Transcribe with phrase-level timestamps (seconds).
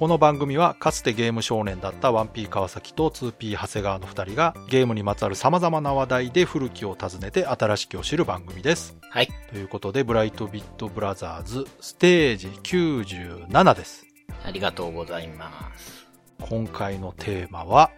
[0.00, 8.96] この番組はかつてゲーム少年だったワンピー川崎と 2P 長谷川の2人がゲームにまつわる様々な話題で古きを訪ねて新しきを知る番組です。
[9.10, 9.28] はい。
[9.50, 14.06] ということで、ブライトビットブラザーズステージ97です。
[14.42, 16.06] ありがとうございます。
[16.40, 17.90] 今回のテーマは、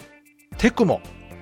[0.59, 1.01] テクモ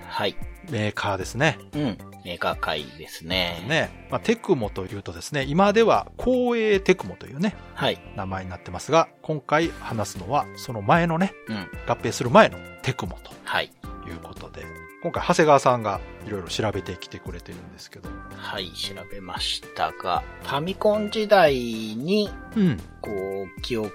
[0.08, 0.36] はい。
[0.70, 1.56] メーカーですね。
[1.72, 1.98] うん。
[2.24, 3.64] メーカー会ですね。
[3.68, 4.06] ね。
[4.10, 8.00] まあ、テクモというとですね、今では光栄テクモというね、はい。
[8.16, 11.56] 名前になってますが、今回話すのはその前のね、うん。
[11.86, 13.70] 合併する前のテクモとはい。
[14.06, 14.64] いうことで、
[15.02, 18.10] 今回長谷川さんがいろいろ調べてきてくれてるんですけど。
[18.36, 22.78] はい、調べましたが、ファミコン時代に、うん。
[23.00, 23.90] こう、記憶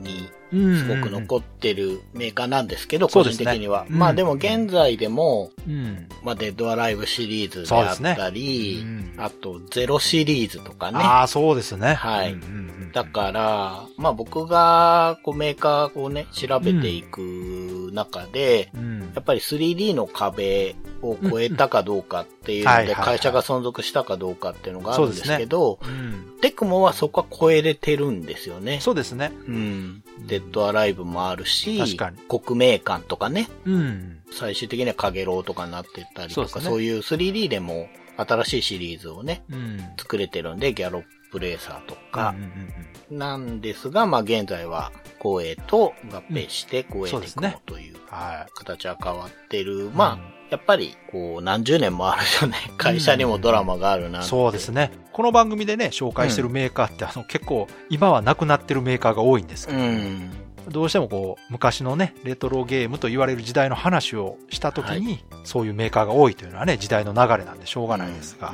[0.00, 3.86] にうんすごく残ってるメーカーなんですけど、個人的には。
[3.88, 3.98] うん。
[3.98, 6.08] まあでも現在でも、うん。
[6.24, 9.14] まあデッドアライブシリーズであったり、うん。
[9.16, 10.98] あとゼロシリーズとかね。
[10.98, 11.94] ああ、そうですね。
[11.94, 12.32] はい。
[12.32, 19.00] うんうんうんだから、まあ僕がこうメーカーをね、調べていく中で、うん。
[19.14, 26.40] やっぱり 3D の壁を超えたかどうかっていうので、会社が存続したかどうかっていうのがあるんですけど、うん。
[26.40, 28.80] テクモはそこは超えれてるんですよね。
[28.80, 29.32] そうですね。
[29.46, 30.02] うん。
[30.26, 34.18] デッドアライブもあるし、確かに国名館とかね、うん。
[34.32, 39.78] 最終的にはカゲロウとかになってったりとか、そうそう,、いう 3D でも新しいシリーズをね、うん。
[39.98, 49.86] 作れてるんで、ギャロップレーサーとかうん、うんうんなんですが、まあ現在は光栄と合併して光栄テクそうですねモというは形は変わってる。
[49.86, 49.88] い。
[49.88, 52.56] まあ、やっぱり、こう、何十年もあるよね。
[52.76, 54.90] 会社にもドラマがあるなあ、ってそうですね。
[55.12, 60.30] この番組でね、紹介してるメーカーって、あの、結構、今はなくなってるメーカーが多いんですけうど、ん。
[60.68, 68.52] どうしてもこう、昔のね、レトロゲームと言われる時代の話をしたときに、そういうメーカーが多いというのはね、時代の流れなんでしょうがないですが、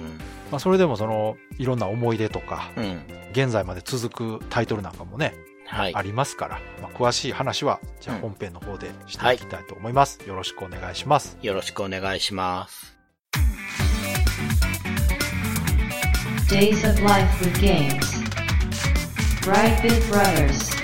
[0.50, 2.84] まあ、それでもその、いろんな思い出とか、うん。
[2.84, 3.00] うん。
[3.32, 6.02] 現在まで続くタイトルなんかもね、はいあ。
[6.02, 10.20] りますから、まあ、詳しい話は、じゃあうん本編の方でしていきたいと思います。
[10.26, 11.38] よろしくお願いします。
[11.42, 12.96] よろしくお願いします。
[16.48, 18.26] Days of Life with Games.
[19.42, 20.75] Brightbit Brothers.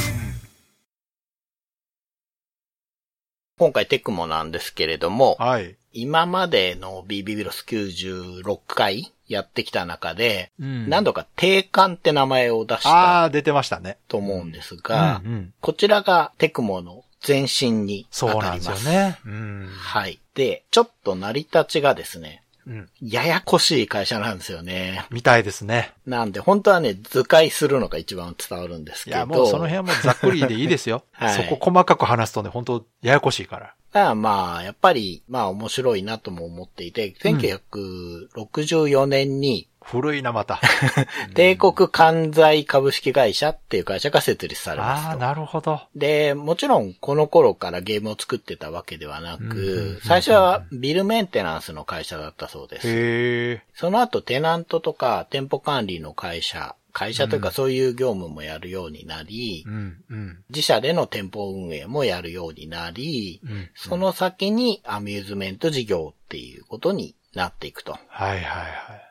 [3.63, 5.77] 今回テクモなんですけれども、はい。
[5.93, 13.99] 今までの BB ビロス96回やってきた中で、うん何度か定款って名前を出しあたあ、出てましたね。
[14.09, 18.87] と思うんですが、うんうんこちらがテクモの前身に当そうなんでたりますす。
[18.89, 19.19] よね。
[19.25, 19.69] うん。
[19.73, 20.19] はい。
[20.35, 22.89] で、ちょっと成り立ちがですね、うん。
[23.01, 25.07] ややこしい会社なんですよね。
[25.11, 25.93] みたいですね。
[26.07, 29.17] なんで、本当はね、図解するのが一番伝わるんですけど。
[29.17, 31.05] いや、もうその辺はもうざっくりでいいですよ。
[31.13, 33.75] はいそこ細かく話すとね、本当ややこしいから。
[33.93, 40.61] だからまあ、やっぱり、まあ面白いなとも思っていて、1964年に、古いな、また。
[41.35, 45.19] 帝国関西株式会社っていう会社が設立されますああ、と。
[45.21, 45.81] なるほど。
[45.95, 52.89] で、もちろんこの頃からゲームを作ってたわけではなうんうんうんく、最初はビルメンテナンスの会社だったそうです。
[52.89, 53.63] へえ。
[53.75, 60.45] その後テナントとか店舗管理の会社、会社というかそういう業務もやるようになりう、ん、うん。
[60.51, 63.71] 自社での店舗運営もやるようになり、うん。
[63.75, 67.99] その先にアミューズメント事業っていうことになっていくと。
[68.09, 68.63] はいはいは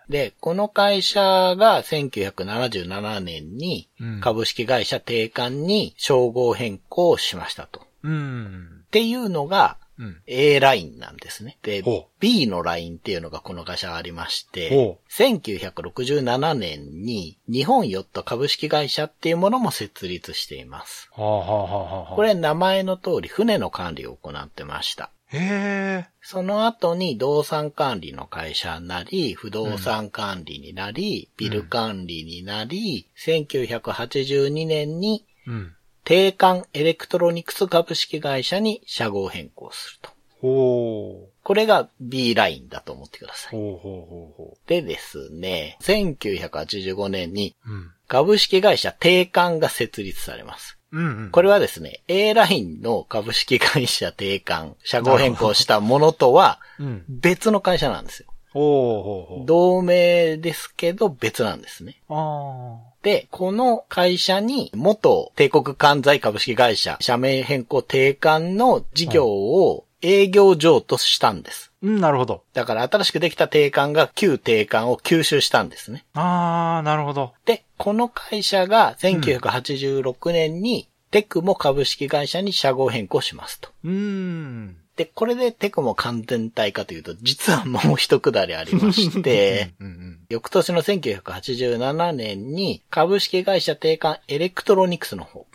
[0.09, 0.11] い。
[0.11, 7.79] で、この会社が1977年にうん株式会社定款に称号変更しましたと。
[7.79, 8.83] っうん。
[8.91, 10.21] ていうのがうん。
[10.25, 11.57] A ラインなんですね。
[11.61, 21.09] でほ、B のラインっていうのがこの会社がありましてほ、1967年に日本ヨット株式会社っていうものも設立しています。
[21.13, 22.15] はあはあはあはあ。
[22.15, 25.11] これ名前の通り船の管理を行ってました。
[25.33, 26.07] へえ。
[26.21, 35.75] その後に動産管理の会社になり、不動産管理になり、ビル管理になり、1982年にうん。
[36.03, 40.09] テーカンエレクトロニクス株式会社に商号変更すると。
[40.41, 41.31] ほう。
[41.43, 43.51] これが B ラインだと思ってください。
[43.51, 47.71] ほうほうほうほでですね、1985年にう。
[47.71, 47.91] うん。
[48.07, 50.77] 株式会社テーカンが設立されます。
[50.91, 51.29] うんうん。
[51.31, 57.05] これはですね、A ラインの株式会社テーカン、商号変更したものとはうん。
[57.07, 58.27] 別の会社なんですよ。
[58.53, 59.45] ほうほうほう。
[59.45, 62.01] 同名ですけど別なんですね。
[62.09, 71.71] あで、この会社に元帝国関西株式会社社名変更定款の事業を営業上としたんです。
[71.81, 72.43] うん、なるほど。
[72.53, 76.05] だから新しくできた定款が旧定款を吸収したんですね。
[76.13, 77.33] あー、なるほど。
[77.45, 83.69] で、この会社が1986年にテクモ株式会社に社号変更しますと。
[83.83, 84.77] うーん。
[84.95, 95.45] で、これでテクモ完全体かというと、実はもう一くだりありまして、うんうん翌年の1987年に株式会社定款エレクトロニクスの方。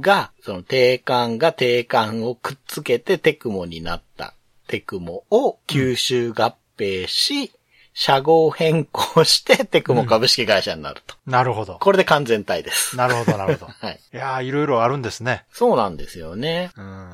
[0.00, 4.34] が、その定款が定款をくっつけてテクモになった
[4.68, 7.50] テクモを吸収合併し、
[7.92, 11.16] 社号変更してテクモ株式会社になると。
[11.26, 11.78] なるほど。
[11.80, 12.96] これで完全体です。
[12.96, 13.72] なるほど、なるほど。
[13.78, 14.00] はい。
[14.12, 15.44] いやー、いろいろあるんですね。
[15.52, 16.70] そうなんですよね。
[16.76, 17.10] うん。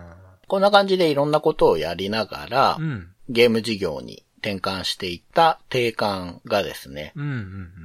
[0.47, 3.09] こんな感じでいろんなことをやりながら、うん。
[3.29, 7.27] ゲーム事業に転換していった定款がですね、うん、う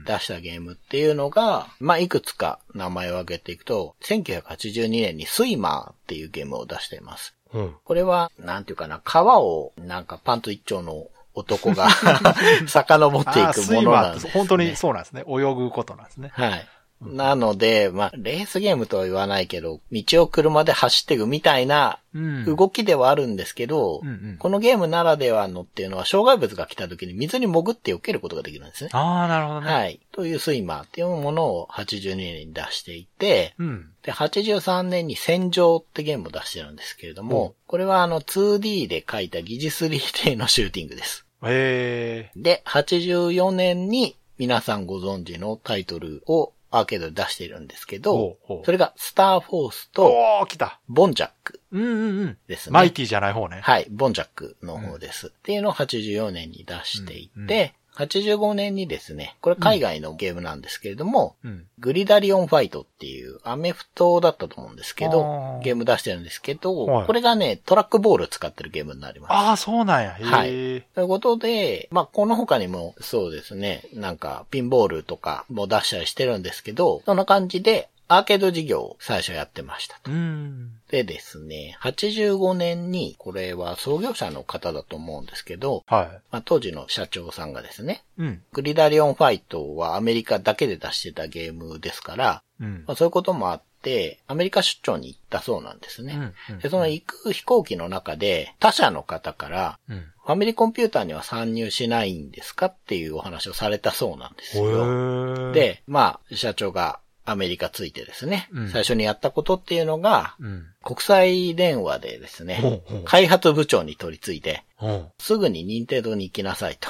[0.01, 7.33] ん、出したゲームっていうのが、まあ、いくつか名前を挙げていくと、1982年にスイマーっていうゲームを出しています。
[7.53, 7.61] うん。
[7.61, 7.75] うん。
[7.83, 11.89] これは、なんていうかな、川をなんかパンツ一丁の男が
[12.67, 14.31] 遡っていくものなんです、ね。
[14.33, 15.23] 本当にそうなんですね。
[15.27, 16.31] 泳ぐことなんですね。
[16.33, 16.67] はい。
[17.01, 22.45] なので、まあ、レースゲームとは言わないけど、道を車で走っていくみたいなうん。
[22.45, 28.89] 動きではあるんですけど、うんうんこのゲームならではのっていうのは、障害物が来た時に水に潜って避けることができるんですね。
[28.93, 29.71] あー、なるほどね。
[29.71, 29.99] はい。
[30.11, 33.89] というスイマーっていうものを82年に出していて、うん。
[34.03, 41.25] で、83年に戦場ってゲームを出してるんですけれども、うんこれはあの 2D で書いた疑似 3D のシューティングです。
[41.45, 48.01] へで、84年に皆さんご存知のタイトルをアーケードで出しているんですけー。
[48.01, 50.79] どそれがスターフォースとおー、来た。
[50.87, 52.37] ボンジャックうんうんうん。
[52.47, 52.73] ですね。
[52.73, 53.59] マイティじゃない方ね。
[53.61, 55.27] はい、ボンジャックの方です。
[55.27, 61.65] っていうのを84年に出していて、85年にですね、これ海外のゲームなんですけれども、うん。
[61.79, 69.31] グリダリオンファイトっていうアメフトだったと思うんですけあどー、ゲーム出してるんですけど、はいこれがね、トラックボール使ってるゲームになります。
[69.31, 70.11] ああ、そうなんや。
[70.21, 70.49] はい
[70.93, 80.11] ということで、まあ、この他にもそうですね、なんかピンボールとかも出したりしてるんですけど、そんな感じでアーケード事業を最初やってましたと。
[80.11, 80.71] うん。
[80.89, 88.23] でですね、85年に、これは創業者の方だと思うんですけど、はまあ、当時の社長さんがですね、い。
[88.23, 88.43] うん。
[88.51, 92.93] グリダリオンファイトはアメリカだけで出してたゲームですから、うんま。
[92.93, 96.33] あ、そういうこともあって、アメリカ出張に行ったそうなんですね。
[96.49, 100.05] うんで、その行く飛行機の中で、他社の方から、うん。
[100.25, 105.51] ファミリーコンピューターには参入しないんですかっていうお話をされたそうなんですへよ。
[105.51, 106.99] え。、で、まあ、社長が
[107.31, 110.65] アメリカついてですね、うん最初にやったことっていうのが、うん。
[110.83, 115.05] 国際電話でですね、ほうほう開発部長に取り付いて、うん。
[115.19, 116.89] すぐに任天堂に行きなさいと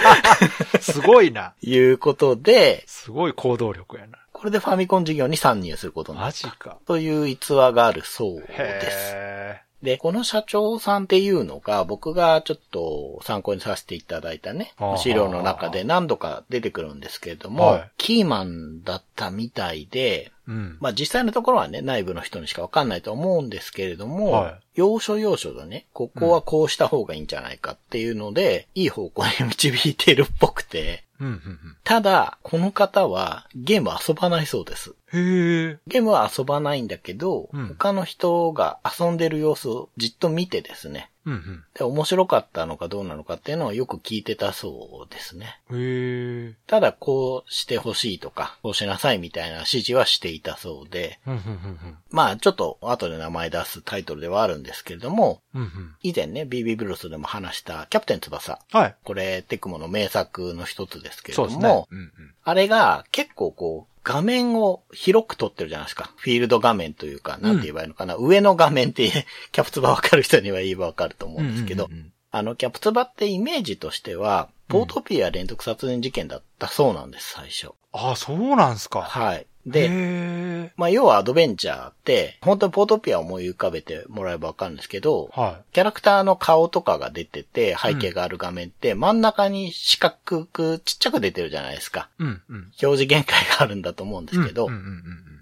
[0.80, 1.54] すごいな。
[1.62, 4.18] いうことで、すごい行動力やな。
[4.32, 6.78] これでファミコン事業に参入することになったマジか。
[6.86, 9.12] という逸話があるそうです。
[9.14, 20.32] へで、この社長さんっていうのが僕がちょっと参考にさせていただいたねはあ、資料の中で何度か出てくるんですけれども、はいキーマンだったみたいで、え。
[20.48, 20.78] うん。
[20.80, 34.94] まあ実際のところはね、内部の人にしかわかんないと思うんですけれども、はい要所要所でね、ここはこうした方がいいんじゃないかっていうので、いい方向に導いているっぽくて、うん、うん、ただ、この方はゲーム遊ばないそうです。
[35.12, 35.20] うん。
[35.20, 35.78] へえ。
[35.86, 45.60] ゲームは遊ばないんだけど、うん他の人が遊んでる様子をじっと見てですね、うん、で、面白かったのかどうなのかっていうのはよく聞いてたそうですね。
[45.68, 45.78] うん。
[45.78, 46.54] へえ。
[46.66, 51.98] ただ、こうしてほしいとか、こうしなさいみたいな指示はしていたそうで、うん、うん、うん。
[52.10, 55.94] まあ、ちょっと後で名前出すタイトルではあるんですけれども、うん、うん。
[56.02, 58.58] 以前ね、BB ブルースでも話したキャプテン翼。
[58.72, 58.96] はい。
[59.04, 61.86] これ、テクモの名作の一つですけれども、ですね。
[61.90, 62.12] うん、うん。
[62.42, 66.12] あれが結構こう、画面を広く撮ってるじゃないですか。
[66.16, 68.16] フィールド画面というか、なんて言えばいいのかな。
[68.16, 69.10] 上の画面って、
[69.52, 77.72] キャプツバわかる人には言えばわかると思うんですけど、うんうんうんあの、キャプツバってイメージとしては、ポートピア連続殺人事件だったそうなんです、最初。
[77.92, 79.02] あ、そうなんすか。
[79.02, 79.48] はい。
[79.66, 80.72] へで、え。
[80.76, 92.08] まあ、要はアドベンチャーって、本当にポートピアを思い浮かべてもらえばわかるんですけど、はキャラクターの顔とかが出てて、背景がある画面って、真ん中に四角くちっちゃく出てるじゃないですか。
[92.18, 92.22] い。
[92.22, 92.56] うん、うん。
[92.56, 94.68] 表示限界があるんだと思うんですけど、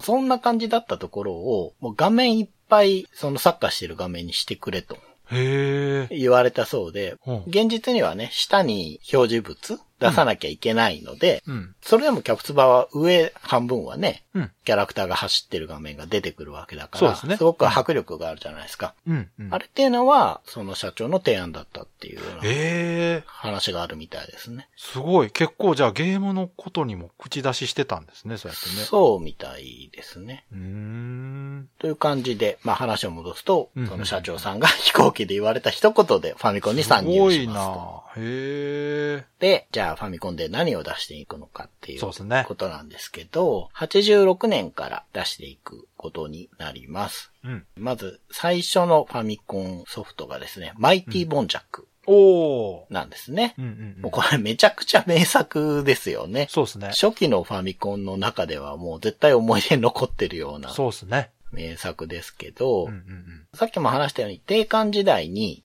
[0.01, 4.97] そんな感じだったところを、もう画面いっぱい、そのサッカーしてる画面にしてくれと
[5.31, 5.37] うん。
[5.37, 6.17] へえ。
[6.17, 11.75] 言われたそうで、うん現実にはね、下に表示物出さなきゃいけないので、うん。
[11.89, 14.51] それでもキャプツバは上半分はね、うん。
[14.63, 18.93] キャラクターが走ってる画面が出てくるわけだから、すねごく迫力があるじゃないですか。
[19.07, 19.29] うん。
[19.39, 19.51] うん。
[19.51, 24.69] あれっていうのは、その社長の提案だったっていうええ話があるみたいですね。
[24.77, 25.31] すごい。
[25.31, 28.83] 結構じゃあゲームのことにも口出ししてたんですね、そうやってね。
[28.83, 30.45] そうみたいですね。
[30.53, 31.69] うーん。
[31.79, 38.19] という感じで、まあ話を戻すと、うんその社長さんが飛行機で言われた一言でファミコンに参すごい入しますと。
[38.19, 39.25] なへえ。
[39.39, 47.31] で、じゃあファミコンで何を出していくのかっていうことなんですけど、86年から出していくことになります。
[47.43, 47.65] うん。
[47.77, 52.93] まず、最初のファミコンソフトがですね、マイティボンジャックおー。
[52.93, 53.55] なんですね。
[53.57, 53.73] うんうんう。
[53.73, 56.47] もうんこれめちゃくちゃ名作ですよね。
[56.49, 56.87] そうですね。
[56.87, 61.29] 初期のファミコンの中ではもう絶対思い出に残ってるようなそうですね。
[61.51, 65.63] 名作ですけど、うんうんさっきも話したように定款時代に。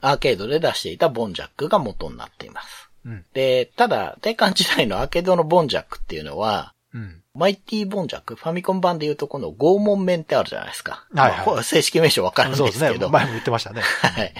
[0.00, 2.85] アーケードで出していたボンジャックが元になっています。
[3.06, 3.24] うん。
[3.32, 7.22] で、ただ、定款時代のアーケードのボンジャックっていうのは、うん。
[7.34, 11.06] マイティボンジャック、ファミコン版でいうとこの拷問面ってあるじゃないですか。
[11.14, 13.04] はいはいまあ正式名称わかるんそうですねですけ。
[13.04, 13.10] ど。
[13.10, 13.82] 前も言ってましたね。
[14.02, 14.32] はい。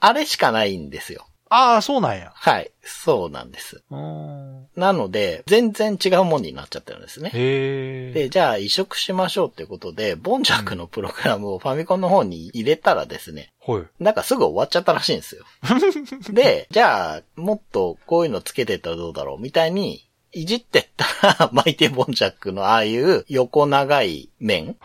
[0.00, 1.26] あれしかないんですよ。
[1.48, 2.32] ああ、そうなんや。
[2.34, 2.70] はい。
[2.82, 3.82] そうなんです。
[3.90, 7.30] なので、全然違うもんになっちゃってるんですね。
[7.32, 8.12] へえ。
[8.12, 13.82] で、じゃあ移植しましょうってことで、ボンジャックのプログラムをファミコンの方に入れたらですね、はい。
[14.02, 15.44] なんかすぐ終わっちゃったらしいんですよ。
[16.32, 21.06] で、じゃあ、もっとこういうのつけてったらどうだろうみたいに、いじってった
[21.38, 24.76] ら、マイティボンジャックのああいう横長い面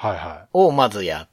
[0.54, 1.31] をまずやって、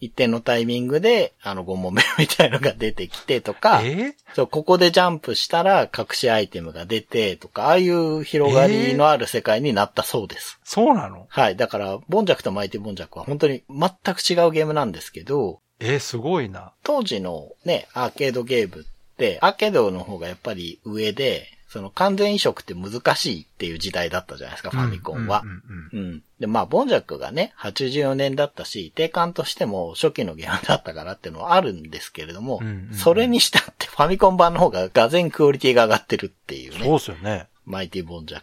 [0.00, 3.88] 一定のタイミングで、あの、ゴム面みたいのが出てきてとか、い。
[3.88, 10.60] えそう、ここでジャンプしたら隠しアイテムが出てとか、ああいう広がりのある世界になったそうです。
[10.64, 11.26] そうなの？
[11.28, 11.56] はい。
[11.56, 16.72] だから、ボンジャックとマイティボンジャックは本当に全く違うゲームなんですけど、えー、すごいな。
[16.82, 18.84] 当時のね、アーケードゲームっ
[19.16, 25.48] て、アーケードの方がやっぱり上で、その完全移植って難しいっていう時代だったじゃないですか、ファミコンはうん。
[25.48, 26.22] うんうんうん。
[26.38, 37.48] で、まあ、ボンジャックがね、84年だったし、定款としても初期のゲームだったからっていうのはあるんですけれども、うんうんうんそれにしたってファミコン版の方ががぜクオリティが上がってるっていうそうね、っすよね。
[37.64, 38.42] マイティボンジャッ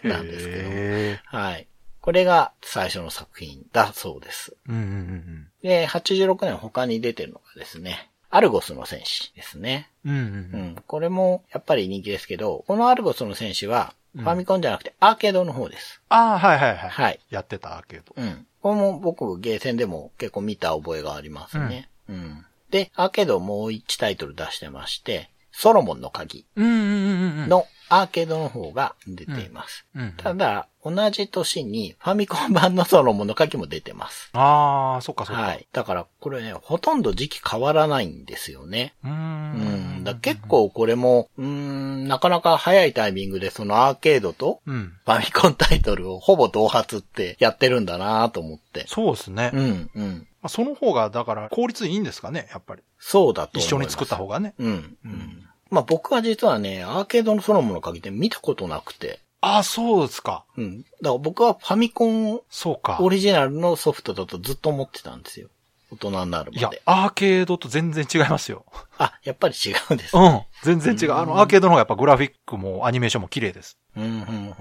[0.06, 1.66] なんですけど、へはい。
[2.00, 4.56] これが最初の作品だそうです。
[4.68, 9.90] ーうんうんうんで、86年他に出てるのがですね、アルゴスの戦士ですね。
[10.04, 10.12] うん。
[10.12, 10.62] うんうんううん。
[10.72, 10.76] ん。
[10.86, 16.00] これもやっぱり人気ですけど、このアルゴスの戦士は、うんファミコンじゃなくてアーケードの方です。
[16.08, 16.90] ああ、はいはいはい。
[16.90, 17.20] はい。
[17.30, 18.14] やってたけど。
[18.16, 18.46] うん。
[18.62, 21.88] これも僕、ゲーセンでも結構見た覚えがありますね。
[22.08, 22.44] うん。
[22.70, 27.48] で、アーケードもう1タイトル出してまして、ソロモンの鍵うんうんうんうんうん。
[27.48, 29.86] のアーケードの方が出ています。
[29.94, 30.14] うん。
[30.16, 34.30] ただ、同じ年にファミコン版のソロモンの鍵も出てます。
[34.32, 35.42] ああ、そっかそっか。
[35.42, 35.66] はい。
[35.72, 38.94] だから、これね、ほとんど時期変わらないんですよね。
[39.04, 39.10] うー。
[39.10, 40.04] うんん。
[40.04, 44.92] だ結構これも、うーん、なかなか早いタイミングでそのアーケードとうん。
[45.04, 48.84] ファミコンタイトルをほぼ同発ってやってるんだなと思って。
[48.86, 49.50] そうですね。
[49.52, 50.26] まうん、うん。
[50.42, 52.82] あその方が、だから、効率いいんですかね、やっぱり。
[53.00, 53.66] そうだと思います。
[53.66, 54.54] 一緒に作った方がね。
[54.58, 54.96] うん。
[55.04, 55.47] うん。
[55.70, 59.20] まあ僕は実はね、アーケードのソロモンの鍵って見たことなくて。
[59.40, 60.44] ああ、そうですか。
[60.56, 60.80] うん。
[60.80, 62.98] だから僕はファミコンそうか。
[63.00, 65.48] オリジナルのソフトだとずっと思ってたんですよ。
[65.90, 66.82] 大人になるいやまで、。
[66.84, 68.66] アーケードと全然違いますよ。
[68.98, 70.28] あ、やっぱり違うんですうね。
[70.28, 70.42] ん。
[70.62, 71.14] 全然違う。
[71.14, 73.78] あの、アーケードの方がやっぱグラフィックもアニメーションも綺麗です。
[73.96, 74.54] うん、うん、うん、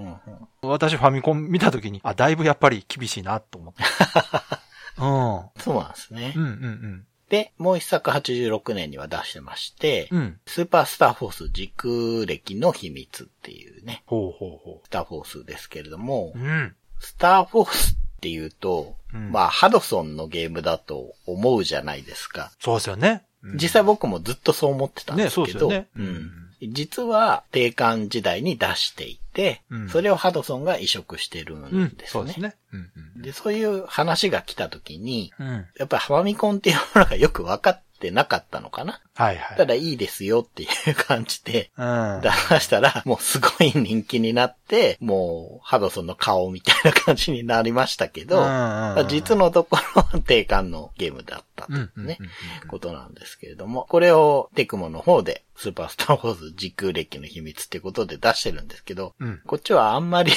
[0.64, 0.70] うん。
[0.70, 3.84] 私ファミコン見たときに、あ、だいぶやっぱり厳しいなと思って。
[5.00, 5.62] うん。
[5.62, 6.34] そうなんですね。
[6.36, 10.20] うんうんで、もう一作86年には出してまして、うん。
[10.20, 10.40] うん。
[10.46, 16.40] スーパースターフォース時空歴の秘密っていうね、ほうほうほスターフォースですけれどもう。
[16.40, 16.76] う、ん。
[17.00, 22.52] スターフォースっていうと、うんまあ、ハドソンのゲームだと思うじゃないですか。
[22.60, 23.24] そうですよね。
[23.44, 26.32] うん実際僕もずっとそう思ってたんですけど、ねそうですよねうん。
[26.62, 31.90] 実は定款時代に出していて、うんそれをハドソンが移植してるうんん。
[31.90, 32.08] ですね。
[32.08, 32.56] そうですね。
[32.74, 33.22] うんうん。
[33.22, 35.66] で、そういう話が来た時に、うん。
[35.78, 39.00] やっぱりファミコンっていうものがよく分かってなかったのかな。
[39.18, 39.58] はいはい。
[39.58, 42.22] ただいいですよっていう感じで、うん。
[42.22, 52.20] 出したら、もうすごい人気になって、もう、ハドソンの顔みたいな感じになりましたけど、まあ実のところは定款のゲームだったというね、
[52.68, 59.42] ことなんですけれども、これをテクモの方で、スーパースターフォース時空歴の秘密ってことで出してるんですけど、うん。
[59.48, 60.32] こっちはあんまり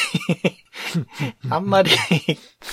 [1.51, 1.91] あんまり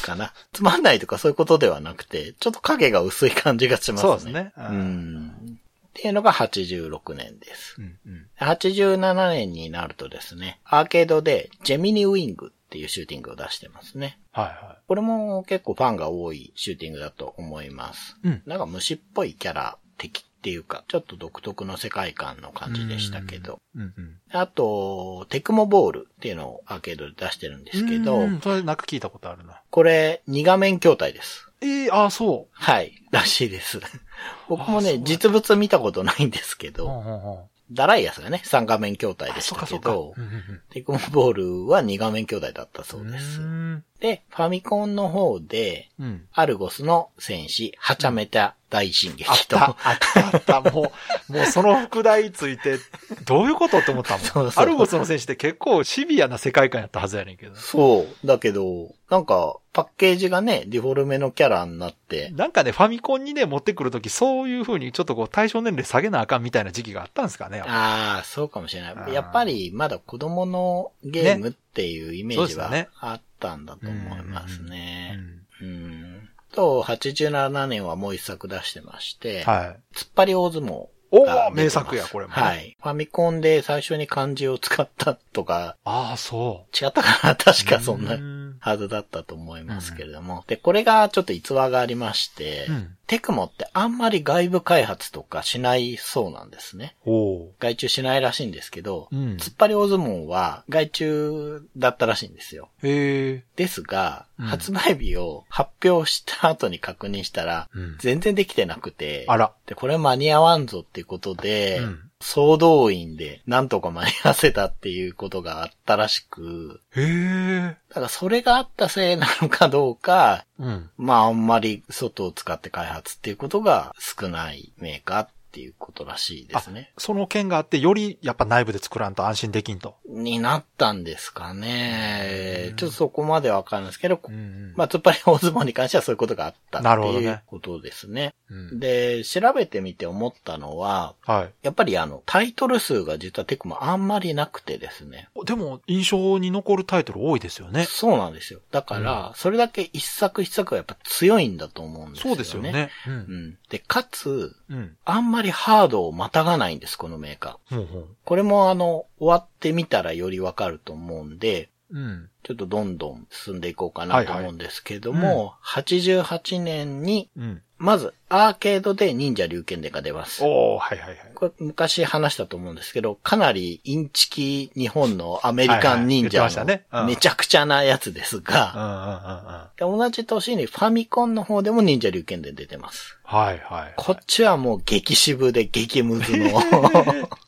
[0.04, 0.34] かな。
[0.54, 4.08] つまんないとかそういうことではなくて、ちょっと影が薄い感じがしますね。
[4.08, 4.54] そうですね。
[4.56, 4.62] う。
[4.74, 5.60] ん。
[5.98, 7.75] っていうのが86年です。
[7.80, 8.27] うんうん。
[8.39, 14.20] 87年になるとですね、アーケードでジェミニウィングっていうシューティングを出してますね。
[14.32, 18.16] はいはこれも結構ファンが多いシューティングだと思います。
[18.24, 23.58] うんなんか虫っぽいキャラ敵っていうか、ちょっと独特の世界観の感じでしたけど。
[23.75, 24.16] うんうん。
[24.32, 29.62] あと、テクモボールっていうのをアーケードで出してるんですけどう、んそれなんか聞いたことあるな。
[29.72, 31.47] これ2画面筐体です。
[31.62, 33.80] ええああ、そはい、らしいです。
[34.48, 36.72] 僕もね、実物見たことないんですけう。
[36.72, 39.66] ど、うんうんうんダライアスがね、3画面筐体あでした。
[39.66, 43.44] けどう、んうんテクモボールは2画面筐体だったそううんですう。
[43.44, 46.27] んで、ファミコンの方で、うん。
[46.32, 50.70] アルゴスの戦士、はちゃめた大進撃と、あった、あった、あった。
[50.72, 50.92] も
[51.30, 52.77] う、もうその副題ついて、
[53.25, 54.25] どういうことって思ったもん。
[54.25, 57.56] そうそうアルゴスの戦士って結構シビアな世界観やったはずやねんけど。
[57.56, 58.27] そう。
[58.27, 67.62] だけど、なんか、パッケージがね、デフォルメのキャラになって、なんかね、ファミコンにね、持ってくるとき、そういう風にちょっとこう、対象年齢下げなあかんみたいな時期があったんですかね。
[67.62, 69.13] ああ、そうかもしれない。
[69.13, 75.17] やっぱり、まだ子供のゲームっていうイメージはそうですよねあったんだと思いますうね。
[75.62, 76.29] んうん。
[76.53, 79.96] と、87年はもう一作出してまして、はい。
[79.96, 82.34] 突っ張り大相撲お名作や、これも。
[82.34, 82.75] はい。
[82.82, 86.86] ファミコンで最初に漢字を使ったとか、ああ、そう。
[86.86, 87.36] 違ったかな？
[87.36, 88.17] 確かそんな
[88.66, 88.72] うん。
[88.72, 90.44] はずだったと思いますけれども。
[90.48, 92.98] で、これがちょっと逸話がありまして、うん。
[93.08, 96.96] テクモってあんまり外部開発とかしないそうなんですね。
[97.06, 99.20] 外注しないらしいんですけど、うん。
[99.38, 102.70] 突っ張り大相撲は外注だったらしいんですよ。
[102.82, 104.46] ですが、うん。
[104.46, 107.96] 発売日を発表した後に確認したら、うん。
[108.00, 109.54] 全然できてなくて、あら。
[109.66, 117.77] で、これ間に合わんぞっていうことで、うん総動員でなんとか間に合わせたっていうことがあったらしく、へえ。
[117.89, 120.89] だからそれがあったせいなのかどうか、うん。
[120.97, 126.92] まああんまり外を使って開発っていうことが少ないメーカーっていうことらしいですね。
[127.00, 129.96] その件があって、よりやっぱ内部で作らんと安心できんと。
[130.08, 132.74] になったんですかね。
[132.78, 138.36] ちょっとそこまでわかんないですけど、んまあ、突っ張り大相撲に関してはそういうことがあったなるほどねっていうことですね。
[138.50, 141.54] うんで、調べてみて思ったのは、はい。
[141.64, 145.30] やっぱりあの、タイトル数が実はテクモあんまりなくてですね。
[145.46, 147.86] でも、印象に残るタイトル多いですよね。
[147.86, 148.62] そうなんですよ。
[148.72, 152.36] だから、それだけ一作一作はやっぱ強いんだと思うんですよね。
[152.36, 152.62] そうですよ。
[152.62, 152.90] ね。
[153.08, 153.10] う。
[153.10, 153.18] うん
[153.50, 153.58] ん。
[153.70, 154.96] で、かつ、うん。
[155.04, 157.75] あんまりハードをまたがないんです、このメーカー。
[157.75, 158.08] ほうほう。
[158.24, 162.30] これもあの、終わってみたらよりわかると思うんで、うん。
[162.44, 167.62] ちょっとどんどん進んでいこうかなと思うんですけども、はいは88年に、うん。
[167.77, 170.43] まず、アーケードで忍者龍剣伝が出ます。
[170.43, 171.17] おー、はいはいはい。
[171.36, 183.17] これ昔話したと思うんですけど、かなりインチキ日本のアメリカン忍者のめちゃくちゃなやつですうんが、同じ年にファミコンの方でも忍者龍剣伝出てます。
[183.23, 183.93] はいはい。
[183.95, 186.62] こっちはもう激渋で激ムズの、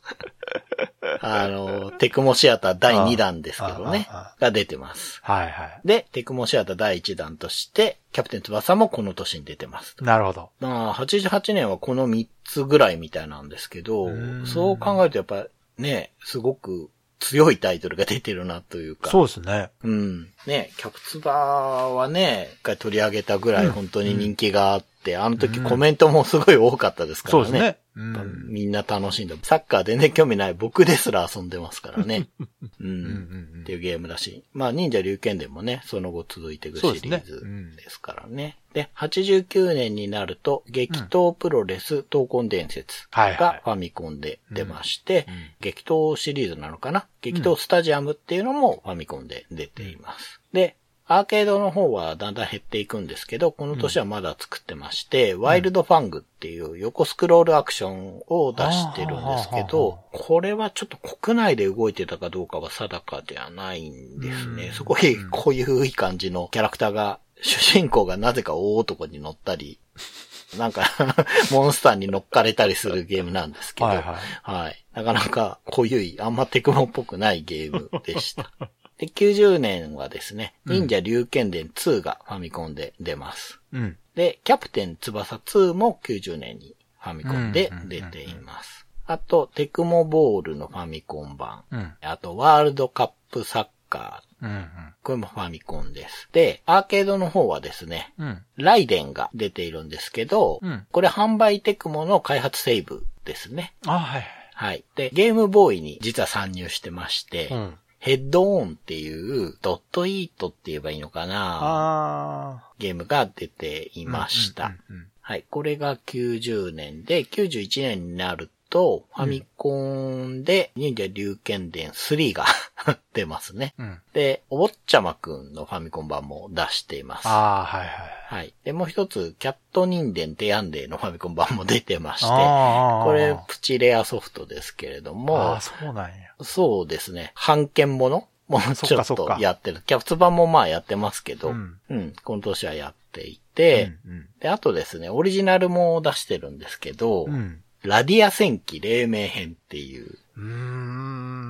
[1.20, 4.08] あの、テクモシアター第2弾ですけどね
[4.40, 5.20] が出てます。
[5.22, 5.80] はいはい。
[5.84, 9.96] で、テクモシアター第1弾として、キャプテン翼もこの年に出てます。
[10.00, 10.50] なるほど。
[10.60, 15.46] まあ、88年はこの3つぐらいみたいなんですけどうそう考えるとやっぱ
[15.78, 19.10] ね、すごく強いタイトルが出てるなというか。
[19.10, 19.70] そうですね。
[19.84, 20.28] うん。
[20.46, 27.44] ね、キャプツバはね、一回取り上げたぐらい本当に人気があって、あの時コメントもすごい多かったですからね。
[27.44, 27.78] そうですね。
[27.96, 28.46] うん。
[28.48, 32.28] みんな楽しんで、サッカー全然興味ない僕ですら遊んでますからね。
[32.40, 32.46] う。
[32.80, 34.44] うんんうんっていうゲームだし。
[34.52, 38.58] まあ、忍者龍剣伝もね、その後続いていくシリーズうんですからね。
[38.72, 47.06] で、89年になると、激闘プロレス闘魂伝説がファミコンで出まして、うんうん激闘シリーズなのかな？
[47.20, 50.40] 激闘スタジアムっていうのもファミコンで出ています。
[50.52, 50.76] で、
[51.12, 64.66] アーケードの方はだんだん減っていくんですけど、この年はまだ作ってまして、ワイルドファングっていう横スクロールアクションを出してるんですけど、これはちょっと国内で動いてたかどうかは定かではないんですね。
[64.68, 64.72] うん。
[64.72, 69.80] すごいこういうい感じのキャラクターが、主人公がなぜか大男に乗ったり、
[70.58, 70.84] なんか
[71.50, 74.04] モンスターに乗っかれたりするゲームなんですけど、はいはい
[74.44, 74.84] はい。
[74.94, 78.52] なかなか濃ゆい、あんまテクモっぽくないゲームでした。
[79.00, 83.58] で、90年はですね、忍者龍剣伝2がファミコンで出ます。
[83.72, 83.96] うん。
[84.14, 88.86] で、キャプテン翼2も90年にファミコンで出ています。
[89.06, 91.64] あと、テクモボールのファミコン版。
[91.70, 91.94] うん。
[92.02, 94.44] あと、ワールドカップサッカー。
[94.44, 94.68] うん。
[95.02, 96.28] これもファミコンです。
[96.32, 98.42] で、アーケードの方はですね、うん。
[98.56, 103.72] ライデンが出ているんですけど、うんこれ販売テクモの開発セーブですね。
[103.86, 104.26] あ、はい。
[104.52, 104.84] はい。
[104.94, 107.78] で、ゲームボーイに実は参入してまして、うん。
[108.00, 111.58] ヘッドオンっていう、ドットイートって言えばいいのかな？
[111.62, 114.10] あゲームが出ていあ。
[114.10, 114.66] ました。
[114.88, 115.44] うんうんはい。
[115.48, 119.76] これが90年で、91年になると、ファミコ
[120.24, 122.46] ンで忍者龍剣伝3が
[123.14, 123.74] 出ますね。
[123.78, 124.00] うん。
[124.12, 127.28] で、お坊ちゃまくんのファミコン版も出しています。
[127.28, 127.90] ああ、はいはい。
[128.38, 128.54] はい。
[128.64, 133.04] で、もう一つ、キャット人伝テヤンデーの ファミコン版も出てまして、ああ。
[133.04, 136.29] これ、プチレアソフトですけれどあもあ、、そうなんや。
[136.42, 138.28] そうですね、版権もの？
[138.48, 139.80] もうちょっとやってる。
[139.86, 141.52] キャプツ版もまあやってますけど、う
[141.90, 147.32] うんん、この年はやっていて、うんで、あとですね、オリジナルも出してるんですけど、うん。
[147.32, 147.62] うん。
[147.82, 150.42] ラディア戦記黎明編っていう、うー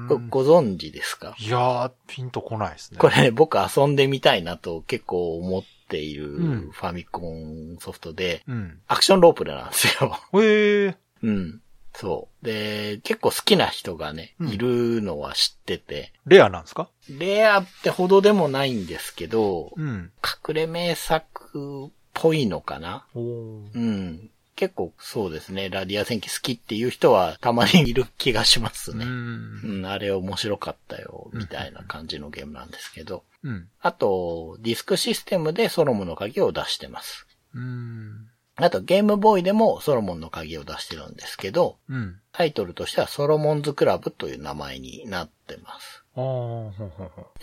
[0.04, 0.06] ん。
[0.08, 2.98] こご存知ですか、いやー、ピンとこないですね。
[2.98, 8.78] これね、僕遊んでみたいなと結構思っているうんファミコンソフトで、うん。
[8.86, 10.18] アクションロープレなんですよ。
[10.40, 10.96] へえ。
[11.22, 11.60] うん。
[11.94, 12.44] そう。
[12.44, 16.88] で、結構好きな人がね、うんいるのは知ってて、レアなんですか？
[17.08, 20.12] レアってほどでもないんですけど、うん。
[20.48, 23.06] 隠れ名作っぽいのかな？
[23.14, 24.30] おーうん。
[24.56, 29.06] 結構そうですね、ラディア戦記好きっていう人はたまにいる気がしますうね。
[29.06, 29.08] ん。
[29.08, 33.24] うん、あれ面白かったよ、みたいな感じのゲームなんですけど。
[33.42, 33.68] うん。
[33.80, 37.26] あと、ディスクシステムでソロモンの鍵を出してます。
[37.54, 38.29] うん。
[38.66, 42.16] あと、ゲームボーイでもソロモンの鍵を出してるんですけど、うん。
[42.32, 46.02] タイトルとしてはソロモンズクラブという名前になってます。
[46.16, 46.20] あ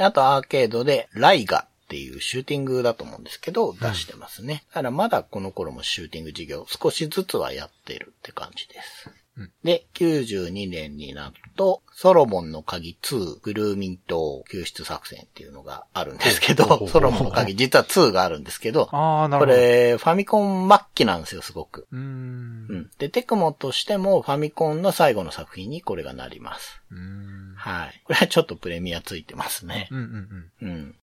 [0.05, 4.65] あ、と、アーケードでライガっていうシューティングだと思うんですけど、出してますね。
[4.69, 9.09] だからまだこの頃もシューティング事業少しずつはやってるって感じです。
[9.37, 19.61] うんで、92年になると、ソロモンの鍵2、グルーミン島救出作戦っていうのがあるんですけど、ソロモンの鍵実は2があるんですけど、ああ、なこるほど。
[19.61, 21.87] れ、ファミコン末期なんですよ、すごく。
[21.91, 21.97] うー。
[21.97, 22.89] うんん。
[22.97, 26.81] で、テクモとしてもファミコンの最後の作品にこれがなります。
[26.91, 27.53] うーん。
[27.55, 28.01] はい。
[28.05, 29.87] これはちょっとプレミアついてますね。
[29.91, 30.69] うんうんうん。
[30.69, 30.95] うん。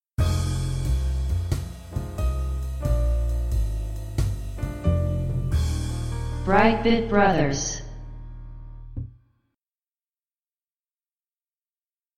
[6.45, 7.84] Brightbit Brothers.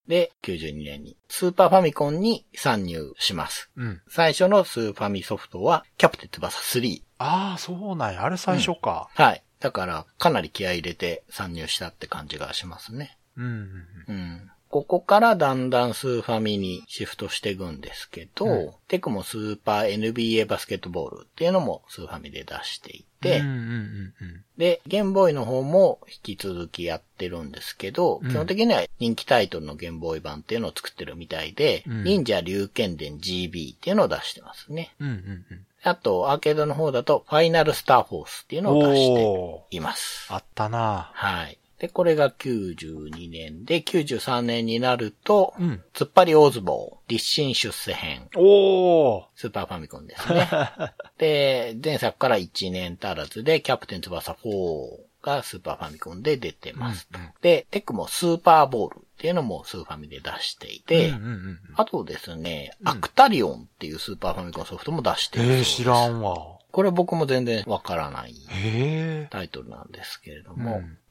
[0.09, 3.71] で、92年にスーパーファミコンに参入します。
[3.77, 4.01] うん。
[4.09, 7.03] 最初のスーファミソフトは、キャプテン翼3。
[7.19, 8.25] ああ、そうなんや。
[8.25, 9.09] あれ最初か。
[9.15, 9.43] はい。
[9.61, 13.17] だから、かなり気合い入れて参入したって感じがしますね。
[13.37, 13.65] うんうん
[14.09, 14.51] うん。
[14.69, 24.45] ここからだんだんスーファミにシフトしていくんですけど、うんテクもスーパー NBA バスケットボールっていうのもスーファミで出していて、うんうんうんうん。
[24.57, 34.95] で、ゲームボーイの方も引き続きやってるんですけど、うん基本的には人気タイトルのゲームボーイ版っていうのを作ってるみたいで、うん忍者龍剣伝 GB っていうのを出してますね。
[35.01, 35.15] うんうん
[35.51, 35.67] うん。
[35.83, 39.15] あと、アーケードの方だと、ファイナルスターフォースっていうのを出し
[39.71, 40.27] ています。
[40.31, 41.59] あったなはい。
[41.79, 45.83] で、これが92年で、93年になると、うん。
[45.93, 50.49] 突っ張り大相撲、立身出世編、おースーパーファミコンですね。
[51.19, 57.09] で、前作から1年足らずで、キャプテン翼4がスーパーファミコンで出てます。
[57.13, 61.59] うんうんで、テクモスーパーボウルっていうのもスーファミで出していて、うんうんうん。
[61.77, 65.77] あとですね、うんアクタリオンっていうスーパーファミコンソフトも出してるそうえー、です。
[65.77, 66.57] 知らんわ。
[66.73, 68.35] これ僕も全然わからない。
[69.31, 70.59] タイトルなんですけれどう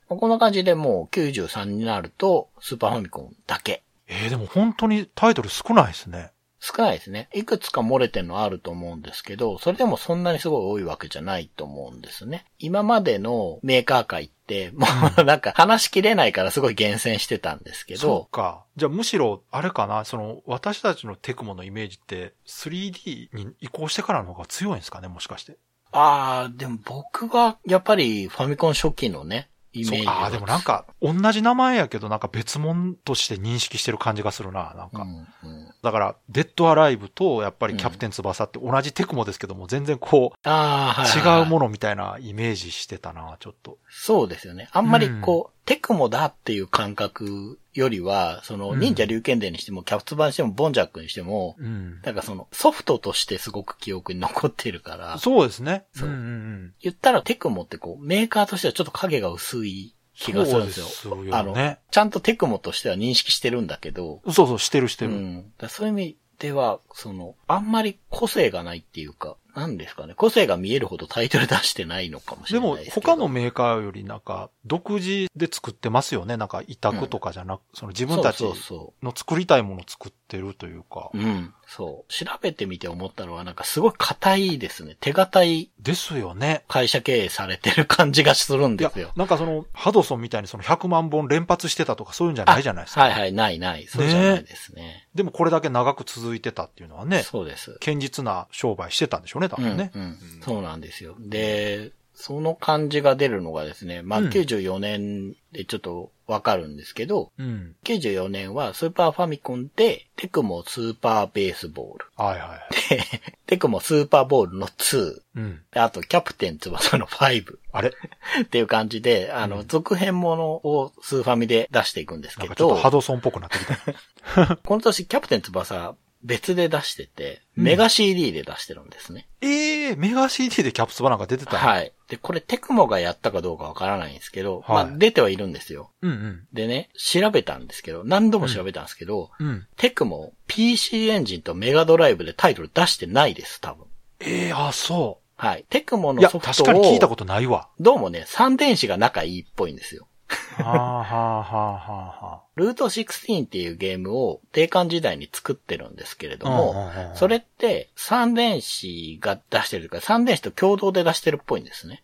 [0.09, 3.83] も、んこんな感じでもう93になると、スーパーファミコンだけ。
[4.07, 6.31] えー、でも本当にタイトル少ないですね。
[6.59, 7.29] 少ないですね。
[7.33, 12.45] いくつか漏れてるのあると思うんですけど、それでもそんなにすごい多いわけじゃないと思うんですね。
[12.57, 14.87] 今までのメーカー界って、も
[15.19, 18.63] うなんか話しきれないからすごい厳選してたんですけそどう、か。
[18.77, 25.57] じゃあむしろ、あれかな、その、私たちのテクモのイメージって、3D に移行してからの方が強いんですかね、もしかして。
[25.91, 29.49] あー、でも僕はやっぱりファミコン初期のね、
[29.81, 35.03] イメージがそうああ、でもなんか、同じ名前やけど、なんか別物として認識してる感じがするな、なんか。
[35.03, 43.77] うんうんだから、デッドアライブと、やっぱりキャプテン翼って同じテクモですけども、全然こう、違うものみたいなイメージしてたな、ちょっと。
[43.87, 44.67] そうですよね。
[44.71, 52.01] あんまりこう、テクモだっていう感覚よりは、その、うん忍者龍剣伝にしても、キャプツバにしても、ボンジャックにしても、うん。
[52.03, 55.85] なんかその、ソフトとしてすごく記憶に残ってるから、そうですね。
[55.93, 56.23] そううんうんう
[56.67, 56.73] ん。
[56.81, 60.85] 言ったらテクモってこう、メーカーとしてはちょっと影が薄い気がするんですよ。
[60.85, 65.13] そうですよねあの、ちゃんとテクモとしては認識してるんだけど、そうそう、してるしてる。
[65.13, 65.53] うん。
[65.67, 70.13] そういう意味では、その、あんまり個性がないっていうか、なんですかね。
[70.15, 73.01] 個性が見えるほどタイトル出してないのかもしれないですけど。
[73.01, 76.35] 他のメーカーよりなんか独自で作ってますよね。
[76.35, 81.09] なんか委託とかじゃなく、その自分たちの作りたいものを作ってるというか。
[81.13, 81.17] う。
[81.17, 81.53] うん。
[81.67, 82.11] そう。
[82.11, 84.97] 調べてみて思ったのは、なんかすごい硬いですね。
[84.99, 86.63] 手堅いですよね。
[86.67, 93.01] 会社経営されてる感じがするんですよ。、なんかその、ハドソンみたいにその100万本連発してたとかそういうんじゃないじゃないですか。
[93.01, 93.87] はいはい、ないない。
[93.87, 95.07] そうじゃないですね。
[95.15, 97.77] でもこれだけ長く続いてたっていうのはね、そうです。
[97.79, 99.91] 堅実な商売してたんでしょうね、多分ね。
[99.93, 101.15] うんうんそうなんですよ。
[101.19, 107.75] で、その感じが出るのがですね、まあ、うん94年でちょっとわかるんですけど、うん。
[107.83, 112.05] 94年はスーパーファミコンでテクモスーパーベースボール。
[112.17, 112.95] はいはい。
[112.95, 113.03] で
[113.45, 115.21] テクモスーパーボールの2。
[115.35, 115.61] うん。
[115.71, 117.91] であと、キャプテン翼の5あれ？
[118.41, 124.55] っていう感じで、あの、うん続編ものをスーファミで出していくんですけなんかちょっとど、ハドソンっぽくなってきた。
[124.63, 129.27] この年キャプテン翼別で出してて、うんメガ CD で出してるんですね。
[129.41, 131.59] ええメガ CD でキャプツバなんか出てたい。
[131.59, 131.93] はい。
[132.09, 135.91] で、これテクモがやったかどうかわからないんですけど、はいまあ出てはいるんですよ。
[136.01, 136.47] うんうん。
[136.51, 139.65] でね、調べたんですけど、何度も調べたんですけど、うん。
[139.77, 143.85] テクモ PC エンジンとメガドライブでタイトル出してないです、多分。
[144.19, 145.65] ええあ、そはい。
[145.69, 146.19] テクモう。
[146.19, 147.69] いや、のソフトを、確かに聞いたことないわ。
[147.79, 150.07] どうもね、3電子が仲いいっぽいんですよ。
[150.27, 156.51] はあはあはあはあはルート16っていうゲームを定款時代に作ってるんですけれどあ。
[156.51, 162.01] も、それって3電子が出してるから3電子と共同で出してるっぽいんですね。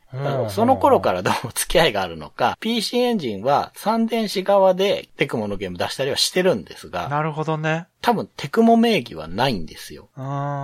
[0.50, 7.88] その頃からどうも付き合いがあるのか、PC エンジンは3電子側でテクモのゲーム出したりはしてるんですが、なるほどね。
[8.02, 10.10] 多分テクモ名義はないんですよ。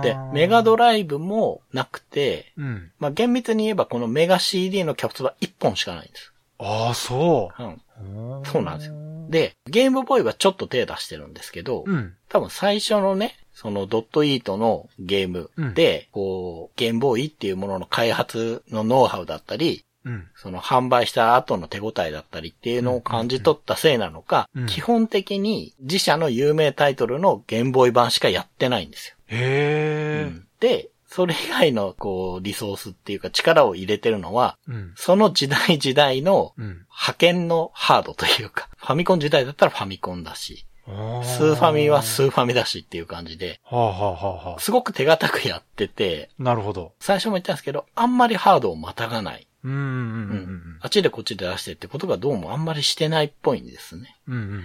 [0.02, 2.90] でで、メガドライブもなくて、うん。
[2.98, 6.32] まあ、厳密に言えばこのメガ CD のキャプツバ1本しかないんです。
[6.58, 8.40] ああ、そうん。
[8.40, 8.46] う。
[8.46, 8.94] そうなんですよ。
[9.30, 12.14] で、ゲームボーイはちょっと手出してるんですけど、うん。
[12.28, 20.26] 多分最初のね、そのドットイートのゲームで、こう、ゲームボーイっていうものの開発のノウハウだったり、うん。
[20.36, 29.16] その販売した後の手応えだったりっていうのを感じ取ったせいなのか、うん基本的に自社の有名タイトルのゲームボーイ版しかやってないんですよ。
[29.26, 30.28] へえ。
[30.28, 34.92] うんで、それ以外のこう、リソースっていうか力を入れてるのは、うん。
[34.94, 36.66] その時代時代のうん。
[36.66, 44.60] 派遣のハードというか、ファミコン時代だったらファミコンだし、スーファミはスーファミだしっていう感じで、はあはあはあはあ。
[44.60, 46.92] すごく手堅くやってて、なるほど。
[47.00, 49.46] 最初も言ったんですけど、あんまりハードをまたがない。
[49.64, 50.40] うんうんうんううん
[50.76, 50.78] ん。
[50.80, 54.16] あっちでこっちで出してってことがどうもあんまりしてないっぽいんですね。
[54.28, 54.34] うん。
[54.34, 54.58] うんうんうう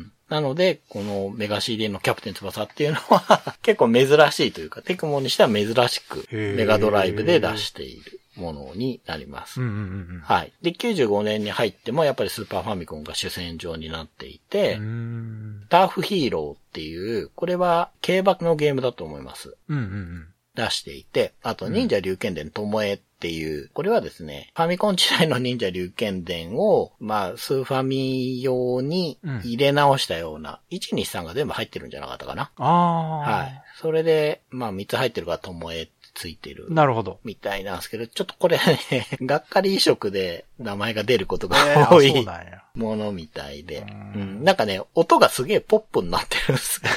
[0.00, 0.12] ん。
[0.30, 0.34] ん。
[0.34, 9.60] なので、このメガ CD のキャプテン翼っていうのは 結構珍しいというか、テクモにしては珍しくメガドライブで出しているものになります。
[9.60, 9.76] うんうんう
[10.18, 10.52] んはい。
[10.62, 14.82] で、95年に入ってもやっぱりスーパーファミコンが主戦場になっていて、うん。
[14.82, 15.66] うん。
[15.68, 19.56] ターフヒーローっていう、これは競馬のゲームだと思います。
[19.68, 32.50] うんうん出していて、あと忍者龍剣伝ともえっていう、これはですね、ファミコン時代の忍者龍剣伝を、まあ、スーファミ用に入れ直したような、1、2、3が全部入ってるんじゃなかったかな。
[32.56, 33.18] ああ。
[33.20, 33.62] はい。
[33.80, 36.66] それで、まあ、3つ入ってるからともえってついてる。
[36.68, 37.20] なるほど。
[37.22, 42.26] みたいなんですけど、ちょっとこれね、 がっかり移植で名前が出ることえーが多い。
[42.74, 43.78] ものみたいで。
[44.14, 44.44] ううんん。
[44.44, 46.90] なんかね、音がすげえポップになってるんですよ。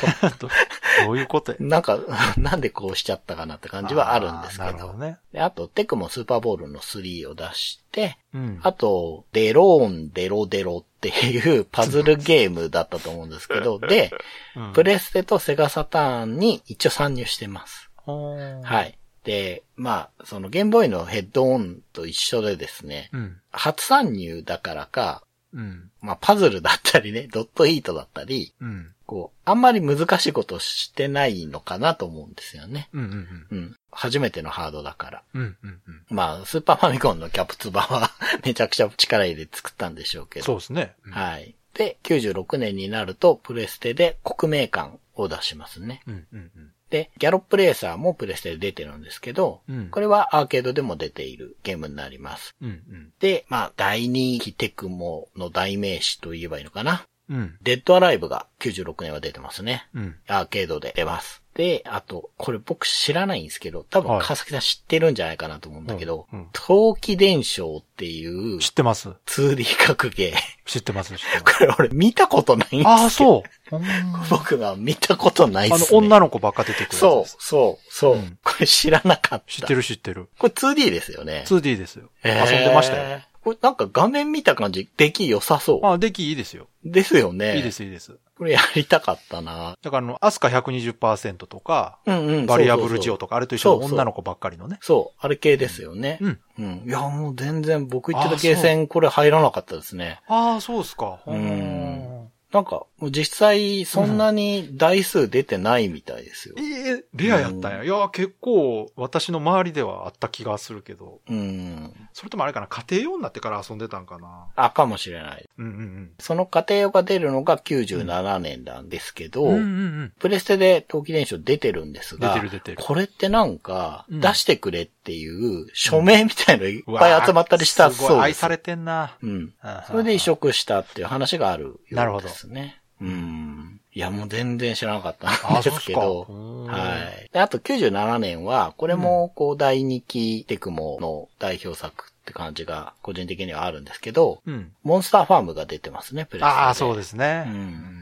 [0.99, 1.58] ど どういうことや？
[1.60, 1.99] なんか、
[2.38, 4.71] なんでこうしちゃったかなって感じはあるんですけど。
[4.71, 5.17] なるほどね。
[5.34, 8.60] であと、テクもスーパーボールの3を出して、うん。
[8.63, 14.12] あと、デローン、デロデロっていう パズルゲームだったと思うんですけど、で、
[14.56, 17.89] うんプレステとセガサターンに一応参入してます。
[18.06, 18.62] は。
[18.63, 18.93] はいい。
[19.23, 23.38] で、まあ、そのゲームボーイのヘッドオンと一緒でですね、うん。
[23.51, 25.23] 初参入だからか、
[25.54, 25.89] うん。
[26.01, 28.93] まあ、パズルだったりね、ドットイートだったり、うん。
[29.12, 32.88] こう、あんまり難しいことしてないのかなと思うんですよね。
[32.93, 33.02] うん。
[33.02, 33.47] うん。
[33.52, 33.76] うん。
[33.91, 35.24] 初めてのハードだから。
[35.34, 35.41] うん。
[35.41, 35.82] うん。
[35.86, 36.06] うん。
[36.10, 38.12] まあ、スーパーファミコンのキャプツバは
[38.45, 40.45] めちゃくちゃ力入れて作ったんでしょうけど。
[40.45, 40.95] そうですね。
[41.04, 41.54] うんはい。
[41.74, 46.04] で、96年になると、プレステで国名館を出しますね。
[46.08, 46.28] うん。
[46.32, 46.52] うん。
[46.56, 46.71] うん。
[46.89, 52.56] で、ギャロップレーサーもプレステで出てるんですけど、うんこれはアーケードでも出ているゲームになります。
[52.62, 53.12] うん。
[53.19, 57.04] で、まあ、大人気テクモの代名詞と言えばいいのかな。
[57.32, 57.58] うん。
[57.62, 59.88] デッドアライブが96年は出てますね。
[59.96, 60.15] うん。
[60.28, 61.41] アーケードで出ます。
[61.54, 70.70] で、あと、これ僕知らないんですけど、多分はい川崎さん知ってるんじゃないかなと思うんだけど、うんうん陶器伝承っていう知ってます 2D 格ゲー。
[70.70, 71.58] 知ってます知ってます。
[71.60, 72.89] これ俺見たことないんですよ。
[72.89, 73.76] ああ、そう。
[73.76, 73.84] うん
[74.30, 75.98] 僕が見たことないっあの、すね。
[75.98, 76.98] 女の子ばっか出てくる。
[76.98, 79.52] そう、そう、そう、うんこれ知らなかった。
[79.52, 80.30] 知ってる知ってる。
[80.38, 81.44] これ 2D ですよね。
[81.48, 82.10] 2D ですよ。
[82.24, 83.22] 遊んでましたよ。。
[83.44, 85.86] これなんか画面見た感じ、出来良さそう。
[85.86, 86.67] あ、出来いいですよ。
[86.84, 87.58] ですよね。
[87.58, 88.17] いいです、いいです。
[88.38, 89.78] これやりたかったな。
[89.82, 92.46] だからあの、アスカ120%とか、うんうん。
[92.48, 94.80] バリアブルジオととか、あれと一緒の女の子ばっかりのね。
[94.82, 96.17] そう、あれ系ですよね。
[96.22, 96.39] うん。
[96.58, 96.84] うん。
[96.88, 100.22] いや、もう全然僕言ってたあゲーセンこれ入らなかったですね。
[100.28, 101.20] ああ、そうっすか。
[101.28, 106.55] うんなんか、もう実際そんなに台数出てないみたいですよ。
[106.59, 107.83] ええレアやったんや。
[107.83, 111.19] いや、結構私の周りではあった気がするけど。
[111.27, 111.91] うん。
[112.13, 114.45] それともあれかな、家庭用になってから遊んでたんかな。
[114.55, 115.49] あ、かもしれない。
[115.57, 119.49] うんうんその家庭用が出るのが97年なんですけど、うん。
[119.49, 119.63] うんうんう
[120.03, 120.13] ん。
[120.19, 128.25] プレステで陶器伝承出てるんですが、出てる出てるこれってなんか、うん出してくれっていう署名みたいのいっぱい集まったりしたうわーすごそうです。
[128.25, 129.17] い愛されてんな。
[129.23, 129.53] うん。
[129.61, 132.81] あそれで移植したっていう話があるなるほどようですね。
[133.01, 133.81] うん。
[133.93, 136.25] いや、もう全然知らなかった あんですけど。
[136.67, 137.29] はい。
[137.33, 144.71] で、あと97年は、これも、こう、第2期テクモの代表作って感じが、個人的にはあるんですけど、うん。
[144.83, 146.43] モンスターファームが出てますね、プレス。
[146.43, 147.43] ああ、そうですね。
[147.47, 148.01] うん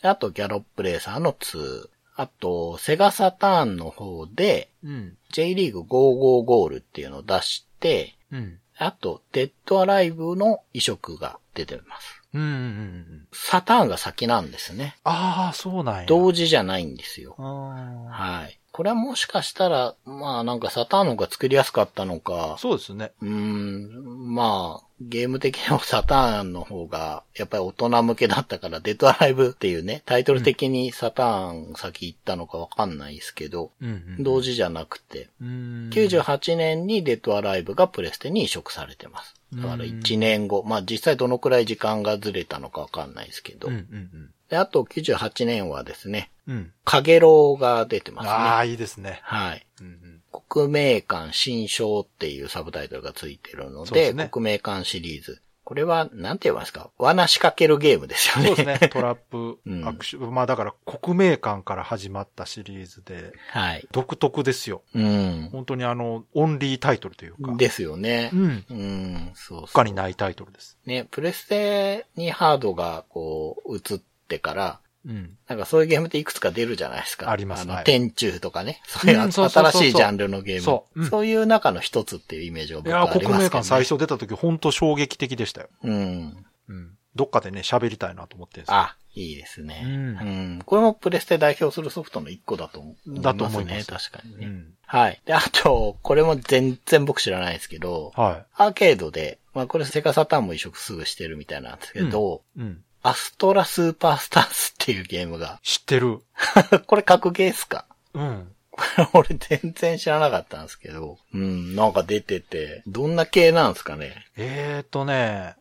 [0.00, 1.88] であと、ギャロップレーサーの2。
[2.16, 5.16] あと、セガサターンの方で、うん。
[5.32, 8.58] J リーグ55ゴールっていうのを出して、うん。
[8.76, 12.23] あと、デッドアライブの移植が出てます。
[12.34, 13.28] うんうんうんうん。
[13.32, 14.96] サターンが先なんですね。
[15.04, 16.06] ああ、そうなんや。
[16.06, 17.36] 同時じゃないんですよ。
[17.38, 18.58] あはい。
[18.74, 23.12] これはもしかしたら、まあなんかサターンの方が作りやすかったのかー、そうですね。
[23.22, 34.24] うーん、まあ、ゲーム的にもサターンの方が、やっぱり大人向けだったから、デッドアライブっていうね、タイトル的にサターン先行ったのかわかんないですけど、うんうん。
[34.24, 35.90] 同時じゃなくて、うん。
[35.92, 39.36] 98年にデッドアライブがプレステに移植されてます。
[39.54, 46.56] だから1年後、まあ実際どのくらい時間がずれたのかわかんないですけど、うんうんであと98年はですね、うん。
[46.56, 46.72] うん。
[46.84, 48.30] カゲロウが出てますね。
[48.30, 49.18] ああ、いいですね。
[49.24, 49.66] はい。
[49.80, 50.20] うんうん。
[50.48, 55.40] 国名館新章っていうサブタイトルがついてるので、ですね国名館シリーズ。
[55.64, 56.90] これは、なんて言いますか？
[56.98, 58.48] 罠仕掛けるゲームですよね。
[58.48, 58.88] そうですね。
[58.90, 60.34] トラップう、んアクション。
[60.34, 63.88] まあだから、国名館から始まったシリーズで、はい。
[63.90, 64.82] 独特ですよ。
[64.94, 65.48] うん。
[65.52, 67.54] 本当にあの、オンリータイトルというか。
[67.56, 68.36] ですよねう。
[68.36, 68.64] ん。
[68.68, 69.66] うん、そうそう。
[69.68, 70.76] 他にないタイトルです。
[70.84, 74.04] ね、プレステにハードがこう、移って
[74.38, 75.36] から、うん。
[75.48, 77.26] なんかそういうゲームっていくつか出るじゃないですか。
[77.26, 78.80] あの、ありますはい天中とかね。
[78.86, 80.62] そういう新しいジャンルのゲーム。
[80.62, 83.34] そううんそういう中の一つっていうイメージがいや、僕はありますけど、ね。
[83.34, 85.68] 国名館最初出た時、本当衝撃的でしたよ。
[85.82, 86.46] うん。
[86.68, 86.90] うん。
[87.14, 89.82] どっかでね、喋りたいなと思ってるんですよあ、いいですね。
[89.84, 90.22] うんう
[90.56, 90.62] ん。
[90.64, 93.20] これもプレステ代表するソフトの一個だと思う。
[93.20, 93.84] だと思いますね。
[93.84, 94.46] 確かにね。
[94.46, 94.74] うん。
[94.86, 95.20] はい。
[95.24, 102.60] で、あと、これも全然僕知らないですけど、はアーケードで、まあこれセガサターンも移植すぐしてるみたいなんですけど、い。
[102.60, 102.83] うん。
[103.06, 106.20] アストラスーパースターズっていうゲームが、知ってる。
[106.86, 107.84] これ格ゲーっすか？
[108.14, 108.48] うん。
[108.70, 114.26] こ れ俺全然知らなかったんですけど、うん、なんか出てて、どんな系なんですかね？
[114.36, 115.54] えーとね、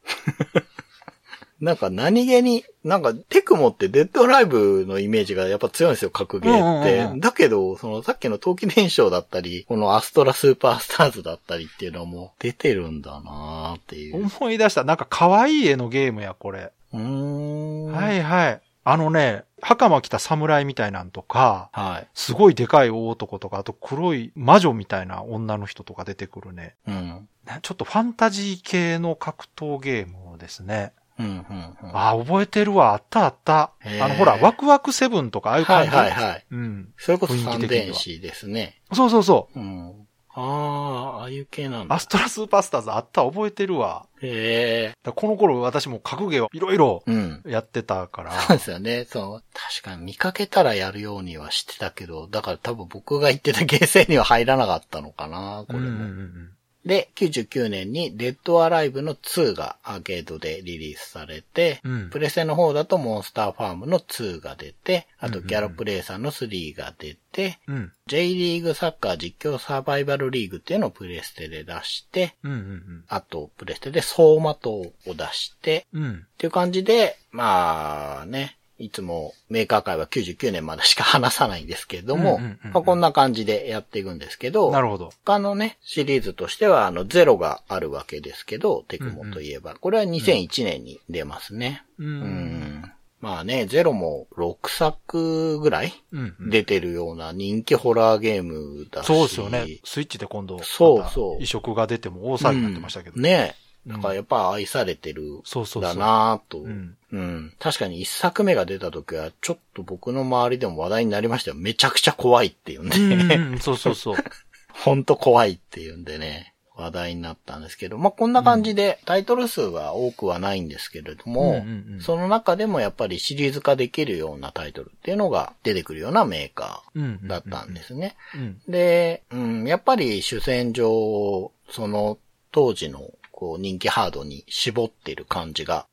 [1.60, 6.94] なんか何気に、なんかテクモってデッドライブのイメージがやっぱ強いんですよ、格ゲーって。
[6.94, 14.26] うんうんうんだけど、そのさっきの陶器伝承だったり、このアストラスーパースターズだったりっていうのも出てるんだなーっていう。
[14.40, 14.84] 思い出した。
[14.84, 16.72] なんか可愛い絵のゲームや、これ。
[16.98, 18.62] はいいはい。
[18.86, 22.08] あのね、袴着た侍みたいなんとか、はい。
[22.14, 26.76] すごいでかい大男とか、あと黒い魔女みたいな女の人とか出てくるね。
[26.88, 27.28] うん。
[27.46, 30.92] なちょっとファンタジー系の格闘ゲームですね。
[31.18, 31.96] うん、うん、うん。
[31.96, 32.94] ああ、覚えてるわ。
[32.94, 33.72] あったあった。
[34.02, 36.12] あの、ほら、ワクワクセブンとか、ああいうはい感じ。
[36.14, 36.46] はいはい。
[36.52, 36.94] うん。
[36.98, 38.82] それこそ三電子ですね。
[38.92, 39.60] そうそうそう。
[39.60, 40.08] うん。
[40.36, 41.96] ああ、ああいう系なんだ。
[41.96, 44.08] アストラスーパースターズあった、覚えてるわ。
[44.22, 45.12] へえ。
[45.12, 47.44] この頃私も格ゲーをいろいろうん。
[47.46, 48.32] やってたから。
[48.42, 49.06] そうですよね。
[49.06, 49.44] そう。
[49.54, 55.86] 確かに見かけたらやるようにはしてたけど、だから多分僕が言ってたゲーセンには入らなかったのかな、これも。
[55.86, 56.50] うんうんうん
[56.86, 67.76] で、99年にデッドアライブの2がアーケードでリリースされて、うんプレステの方だとモンスターファームの2が出て、あとうんうんうんギャロプレイさんの3が出て、うん。
[67.76, 67.92] うん。
[68.08, 76.04] J リーグサッカー実況サバイバルリーグっていうのをプレステで出して、うんうんあとプレステで走馬灯を出して、うん。
[76.04, 76.14] うん。
[76.14, 82.40] っていう感じで、まあね、いつもメーカー界は99年までしか話さないんですけれども、
[82.74, 85.12] こんな感じでやっていくんですけど、なるほど。
[85.24, 91.84] 他のね、シリーズとしては、あの、ゼロがあるわけですけど、テクモといえば、これは2001年に出ますね。
[92.00, 92.04] う。
[92.04, 92.92] うんん。
[93.22, 96.50] まあね、ゼロも6作ぐらいうんうん。
[96.50, 99.06] 出てるような人気ホラーゲームだし。
[99.06, 99.80] そうですよね。
[99.86, 103.14] スイッチで今度、そうそう移植が出ても大騒ぎになってましたけど。
[103.16, 103.56] うんね
[103.86, 105.84] うんだからやっぱ愛されてるそうそう。
[105.84, 106.60] だなぁと。
[106.60, 106.96] うん。
[107.12, 107.54] うん。
[107.60, 111.58] 確かに一作目が出た時は、ちょっと僕の周りでも話題になりましたよ。
[111.58, 112.98] めちゃくちゃ怖いっていうんで、
[113.36, 114.16] うんうん、そうそうそう。
[114.72, 128.16] ほんと怖いっていうんでね、話題になったんですけど、まあ、こんな感じで、タイトル数は多くはないんですけれども、うんうんうんその中でもやっぱりシリーズ化できるようなタイトルっていうのが出てくるようなメーカうんーだったんですね。
[128.36, 128.62] うん。
[128.68, 132.18] で、うん、やっぱり主戦場、その
[132.52, 133.12] 当時の、
[133.44, 135.86] こう人気ハードに絞ってる感じが。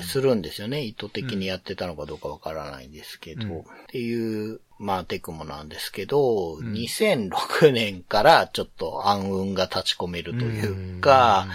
[0.00, 0.82] するんですよね。
[0.82, 11.48] 意図的にやってたのかどうかわからないんですけど、うんっていう、まあテクモなんですけど、ん2006年からちょっと暗雲が立ち込めるというか、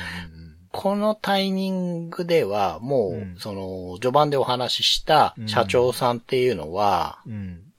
[0.72, 7.20] このタイミングではもう、うんその、序盤でお話しした社長さんっていうのは。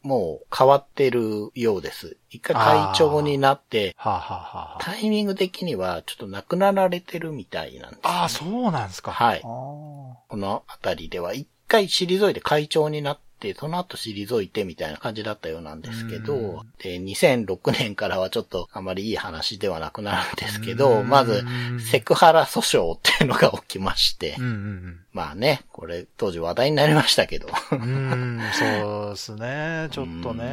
[0.05, 2.19] もう変わってるようです。
[2.29, 9.13] 一回会長になって、はあ、はあはあはあ、タイミング的にはちょっと亡くなられてるみたいなんです、ああ、そうなんですか。
[9.13, 9.41] はい。
[9.41, 13.23] このあたりでは一回退いて会長になって、
[13.53, 21.09] その後退いてみたいな感じだったようなんですけうど、で、2006年からはちょっとあまりいい話ではなくなるんですけうど、ん。
[21.09, 21.45] まず、
[21.81, 29.89] セクハラ訴訟っていうのが起きましてうん、うんまあね、これ当時話題になりましたけど、う そうですね。
[29.93, 30.45] ちょっとうんね。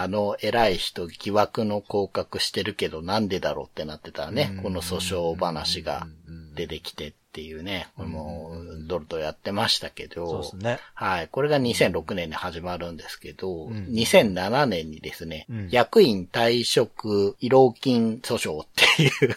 [0.00, 8.52] あの偉い人疑惑の降格してるけどなんでだろうってなってたらねうん、この訴訟話がうん出てきてっていうね、これも
[8.88, 10.78] ドルとやってましたけど、そうですね。
[10.94, 11.28] はい。
[11.28, 19.36] これが2006年に始まるんですけど、うん2007年にですね、うん役員退職慰労金訴訟っていう。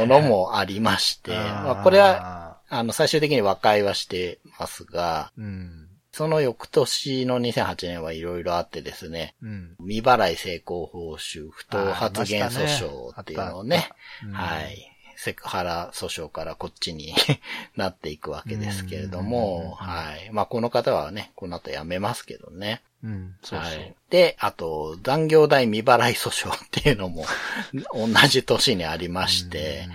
[0.00, 5.88] ものもありまして、まあこれは、あの、最終的に和解はしてますが、うん。
[6.12, 9.76] その翌年の2008年はいろいろあってですね、うん。
[9.78, 13.88] 未払い成功報酬不当発言訴訟っていうのをね、
[14.24, 14.91] うんはい。
[15.22, 17.14] セクハラ訴訟からこっちに
[17.76, 20.30] なっていくわけですけれどうんも、はい。
[20.32, 22.82] まあ、この方はね、この後辞めますけどね。
[23.04, 23.36] うん。
[23.40, 23.70] そうそう。
[23.70, 23.94] はい。
[24.10, 27.24] で、あと、残業代未払い訴訟っていうのも
[27.94, 29.86] 同じ年にありまして、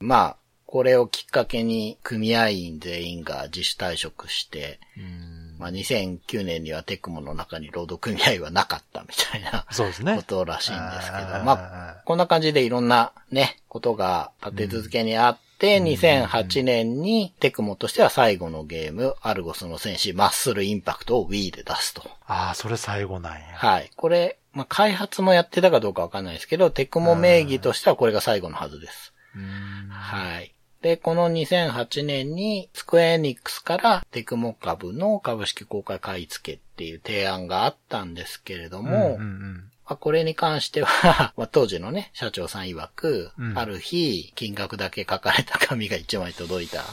[0.00, 0.36] まあ、
[0.66, 10.16] これをきっかけに組合員全員が自主退職して、うんまあ、2009年にはテクモの中に労働組合はなかったみたいなそうですね。
[10.16, 22.02] ことらしいんですけど、まあ、こんな感じでいろんなね、ことが立て続けにあって、2008年にテクモとしては最後のゲーム、アルゴスの戦士マッスルインパクトを Wii で出すと。
[22.26, 23.40] ああ、それ最後なんや。
[23.54, 23.90] はい。
[23.94, 29.12] これ、まあ、開発もやってたかどうかわかんないですけど、テクモ名義としてはこれが最後のはずです。
[29.36, 30.54] うんはい。
[30.82, 43.58] で、この2008年にスクエアエニックスからテクモ株の株式公開買い付けっていう提案があったんですけれども、うんうんまあ、これに関しては、 まあ、当時のね、社長さん曰く、うん。
[43.58, 46.84] ある日、金額だけ書かれた紙が1枚届いた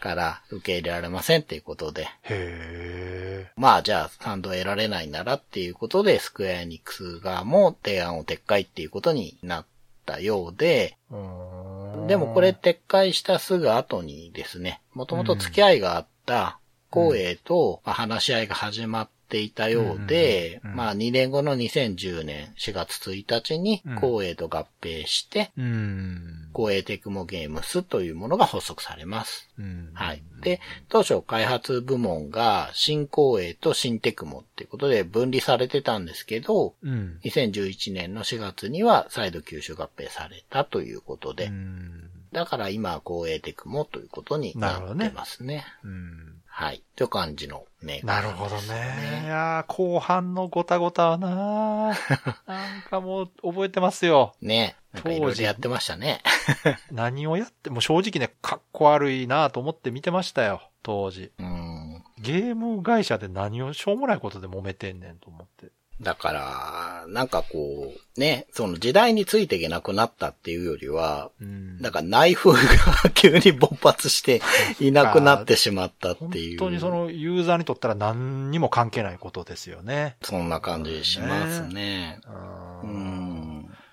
[0.00, 3.52] から、受け入れられませんっていうことで、へえ。
[3.56, 9.66] まあじゃあ、賛同得られないならっていうことで、スクエアエニックス側も提案を撤回っていうことになっ
[10.04, 12.06] たようで、うん。
[12.06, 16.58] でもこれ、撤回したすぐ後にですね、もともと付き合いがあった
[16.90, 26.48] 光栄とまあ話し合いが始まっていたようで、うんうんうんまあ2年後の2010年4月1日にうん光栄と合併して、うん。
[26.54, 29.48] 光栄テクモゲームスというものが発足されます。
[29.58, 30.22] うんはい。
[30.42, 37.18] で、当初開発部門が新光栄と新テクモっていうことで分離されてたんですけど、うん。
[37.24, 45.66] 2011年の4月には再度吸収合併されたということで、うんだから今は光栄テクモということになってますね。
[45.84, 46.82] うんはい。
[46.96, 49.22] という感じのメーカーなるほどね。
[49.24, 51.94] いやー後半のごたごたはな
[52.46, 54.34] なんかもう覚えてますよ。
[54.40, 54.76] ね。
[54.94, 56.22] 当時ろやってましたね。
[56.92, 61.32] 何をやっても正直ね、かっこ悪いなと思って見てましたよ、当時。
[61.38, 62.04] うん。
[62.18, 65.71] ゲーム会社で何をしょうもないことで揉めてんねんと思って。
[66.02, 71.78] だから、なんかこう、ね、その時代についていけなくなったっていうよりは、うん。
[71.80, 74.42] なんか内風が急に勃発して
[74.80, 76.58] いなくなってしまったって本いう。
[76.58, 80.16] 当にそのユーザーにとったら何にも関係ないことですよね。
[80.22, 82.18] そんな感じしますね。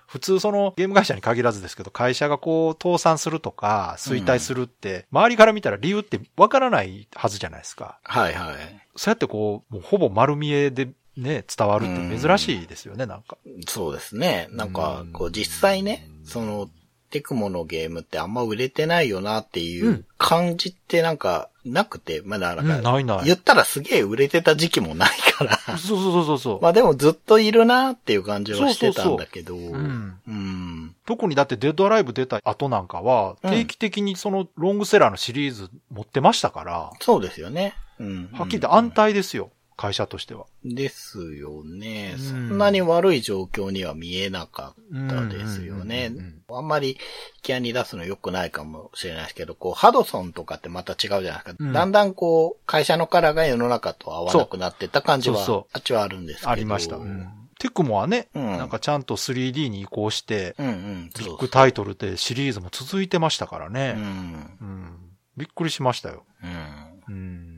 [0.06, 8.00] 普通そのゲーム会社に限らずですけど、会社がこう倒産するとか衰退するって、周りから見たら理由ってわからないはずじゃないですか。
[8.02, 8.56] はいはい。
[8.96, 10.88] そうやってこう、もうほぼ丸見えで
[11.20, 13.36] ね、伝わるって珍しいですよね、なんか。
[13.68, 14.48] そうですね。
[14.50, 16.68] なんかうん、こう実際ね、その、
[17.10, 23.24] テクモのゲームってあんま売れてないよなっていううん感じってなんかなくて、まだなんうんか、ないない。
[23.24, 26.60] 言ったらすげえ売れてた時期もないから、そうそうそうそう。
[26.62, 30.94] まあでもずっといるなっていう感じはしてたんだけど、うんうん。
[31.06, 37.74] 特にだってデッドアライブ出た後なんかは、うん定期的にそのロングセラーのシリーズ持ってましたから、そうですよね。
[37.98, 38.28] うん。
[38.32, 39.50] はっきり言って安泰ですよ、
[39.80, 40.44] 会社としては。
[40.62, 42.16] ですよね。
[42.18, 46.12] うんそんなに悪い状況には見えなかったですよね。
[46.50, 46.98] あんまり
[47.40, 51.54] 気合に出すの良くないかもしれないですけど、こう、ハドソンとかってまた違うじゃないですか。
[51.58, 56.50] うんだんだんこう、会社のカラーが世の中と合わなくなってった感じはそうそう、あっちはあるんですけど。
[56.50, 56.96] ありました。
[56.96, 57.28] うん
[57.58, 61.10] テクモはね、うんなんかちゃんと 3D に移行して、うんうん。
[61.18, 63.92] ビッグタイトルでシリーズも続いてましたからうね。
[63.92, 63.96] ん。
[64.62, 64.96] うん。
[65.36, 66.24] びっくりしましたよ。
[66.42, 67.14] うん。
[67.14, 67.49] うん。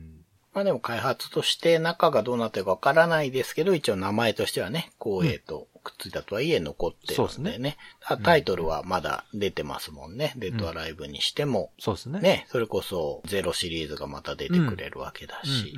[0.53, 7.15] まあでも開発として中がどうなってるかわからないですけど、一応名前としてはね、光栄とくっついたとはいえ残ってるんでね。
[7.15, 7.77] そうですね。
[8.05, 10.33] あタイトルはまだ出てますもんね。
[10.37, 11.71] デッドアライブにしても。
[11.79, 12.19] そうですね。
[12.19, 15.49] ね、それこそゼロシリーズがまた出てくれるわけだうん。
[15.49, 15.73] し。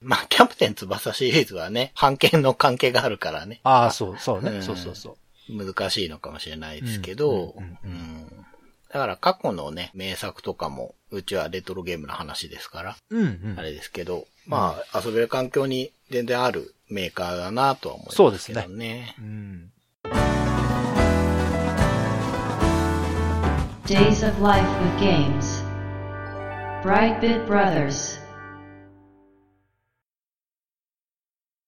[0.00, 3.60] まあ、キャプテン翼シリーズはね、版権の関係があるからね。
[3.64, 4.50] ああ、そう、そうね。
[4.50, 4.62] うん。
[4.62, 5.16] そうそうそう。
[5.50, 8.46] 難しいのかもしれないですけど、うん
[8.90, 13.24] だから過去のね、名作とかも、うちはレトロゲームの話ですから、うんう
[13.54, 13.54] ん。
[13.58, 19.14] あれですけど、まあ、遊べる環境に全然あるメーカーだなとは思いますけどそうですね。
[19.18, 19.72] うん。
[23.84, 25.64] Days of Life with Games.
[26.82, 28.20] Brightbit Brothers.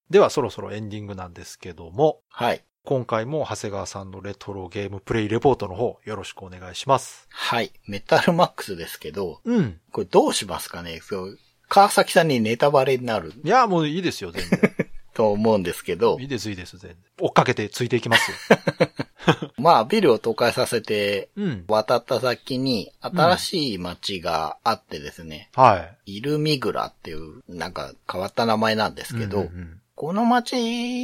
[0.08, 2.64] ではそろそろエンディングなんですけども、はい。
[2.84, 7.28] 今回も長谷川さんのレトロゲームプレイレポートの方よろしくお願いします。
[7.30, 7.72] はい。
[7.86, 9.78] メタルマックスですけど、うん。
[9.92, 11.00] これどうしますかね？
[11.02, 14.58] そう、川崎さんにネタバレになるいや、もういいですよ、全然。
[15.12, 16.96] と思うんですけどいい、です、いいです、全然。
[17.20, 18.36] 追っかけてついていきますよ。
[19.58, 21.64] まあ、ビルを倒壊させて、うん。
[21.68, 26.16] 渡った先に新しい街があってですね、はい。
[26.16, 30.56] イルミグラっていう、なんか変わった名前なんですけど、うんうんこの街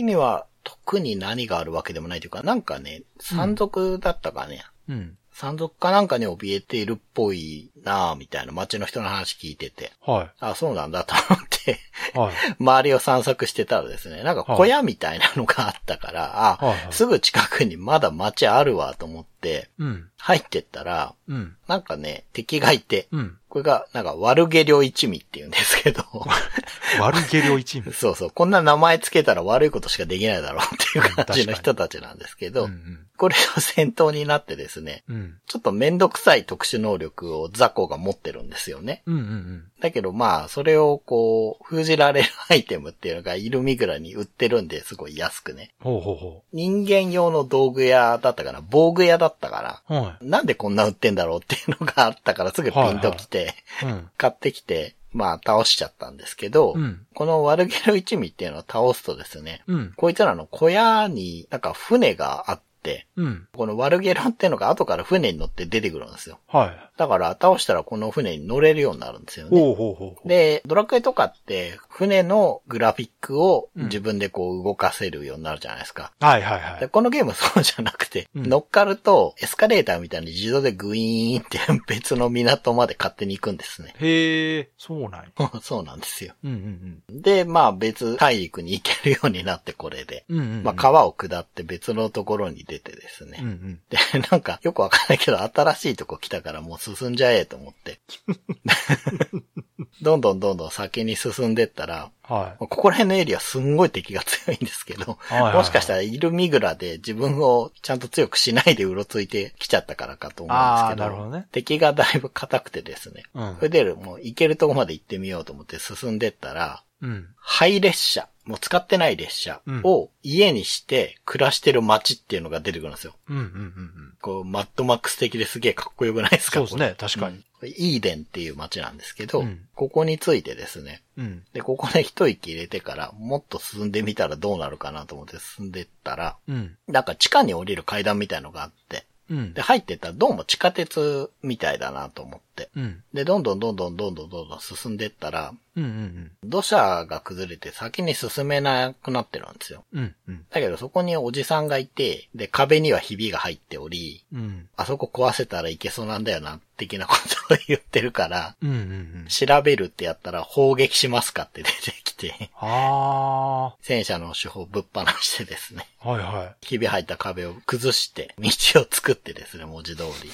[0.03, 4.95] には特に何があるわけでもないというか、なんかね、山賊だったかね、うん。
[4.95, 5.19] うん。
[5.33, 11.79] 山賊かなんかに怯えているっぽいなぁ、みたいな街の人の話聞いてて、はあ、そうなんだと思って、
[12.15, 12.19] い。
[12.19, 12.35] はい。
[12.59, 19.36] 周りを散策してたらですね、なんか小屋みたいなのがあったから、あ、はいはいすぐ近くにまだ街あるわと思って、
[19.79, 20.09] うん。
[20.19, 21.57] 入ってったら、うん。
[21.69, 23.39] なんかね、敵がいて、うん。
[23.49, 26.05] これが、なんか、悪下領一味って言うんですけど、
[27.01, 27.93] 悪下領一味。
[27.95, 35.17] そうそう、こんな名前つけたら悪いことしかできないだろうっていう感じの人たちなんですけど、うんこれが戦闘になってですね、うん。
[35.17, 35.35] うん。
[35.47, 39.03] ちょっとめんどくさい特殊能力をザコが持ってるんですよね。
[39.07, 39.65] うんうんうん。
[39.81, 45.73] だけどまあ、それをこう、封じられるアイテムっていうのがイルミグラに売ってるんで、すごい安くね。
[45.81, 50.03] ほうほうほ人間用の道具屋だったから、防具屋だったから、う。
[50.03, 53.87] はなんでこんな売ってんだろうっていうのがあったからすぐピンときて、い。
[53.87, 54.11] うん。
[54.17, 57.07] 買ってきて、まあ倒しちゃったんですけど、うん。
[57.15, 59.93] このワルゲロ一味っていうのを倒すとですね、うん。
[59.97, 63.49] こいつらの小屋になんか船があって、うん。
[63.53, 66.39] このワルゲロっていうのが後から船に乗って出てくるんですよ。
[66.49, 66.86] はい。
[66.97, 69.59] だから倒したらこの船に乗れるようになるんですよね。
[69.59, 70.29] ほうほうほう。
[70.29, 76.13] で、ドラクエとかって船のグラフィックをうん自分でこう動かせるようになるじゃないですか。
[76.21, 76.81] はいはいはい。
[76.81, 83.95] でこのゲームそうじゃなくて、うん乗っかるとエスカレーターみたいに自動でグイーンって別の港まで勝手に行くんですね。
[83.99, 85.27] へえ、そうなんや。
[85.63, 86.35] そうなんですよ。
[86.45, 90.25] うんうんで、まあ別大陸に行けるようになってこれで。
[90.29, 90.39] うん。
[90.39, 90.65] うんうんうん。
[90.65, 93.39] まあ川を下って別のところに出てですね。
[93.41, 93.81] うんうん。
[93.91, 93.99] で、
[94.31, 98.01] なんかよくわかんないけど新しいとこ来たからもう進んじゃえと思って。
[100.03, 102.59] どんどんどんどん先に進んでったら、はい。
[102.59, 111.47] ここら辺のエリアすんごい敵が強いんですけど、はいはいはいもしかしたらイルミグラで自分をちゃんと強くしないでうろついてきちゃったからかと思うんですけど、どね。
[111.51, 113.63] 敵がだいぶ硬くてですね、うんそ。
[113.63, 117.27] れでもう行けるとこまで行ってみようと思って進んでったら、うん。
[117.37, 123.15] 廃列車、もう使ってない列車を家にして暮らしてる街っていうのが出てくるんですよ。
[123.29, 124.15] うんうんうんうん。
[124.21, 126.61] こう、マッドマックス的ですげえかっこよくないですか？
[126.61, 127.45] そうですね、確かに。
[127.63, 131.45] イーデンっていう街なんですけど、うんここについてですね、うん。
[131.53, 136.77] で、ここで一息入れてから、もっと進んでみたらどうなるかなと思って進んでったら、うん。
[136.89, 139.61] なんか地下に降りる階段みたいのがあって、うんで、。
[139.61, 142.46] 入ってったらどうも地下鉄みたいだなと思って。
[142.77, 143.03] うん。
[143.13, 149.85] で、どんどんどんどんどんどんどんどん進んでったら、うんうん土砂が崩れて先に進めなくなってるんですよ。
[149.93, 150.15] うん。
[150.29, 150.47] うん。
[150.49, 154.69] だけどそこにおじさんがいて、で、壁にはひびが入っており、うん。
[154.77, 157.15] あそこ壊せたらいけそうなんだよな、的なこ
[157.49, 158.79] とを言ってるから、うんうんう
[159.25, 159.27] ん。
[159.29, 166.11] 調べるってやったら砲撃しますかって出てきて、あ戦車の手法ぶっ放してですね、あ。
[166.11, 166.67] はいはい。
[166.67, 168.49] ひび入った壁を崩して、道
[168.81, 170.31] を作ってですね、文字通り。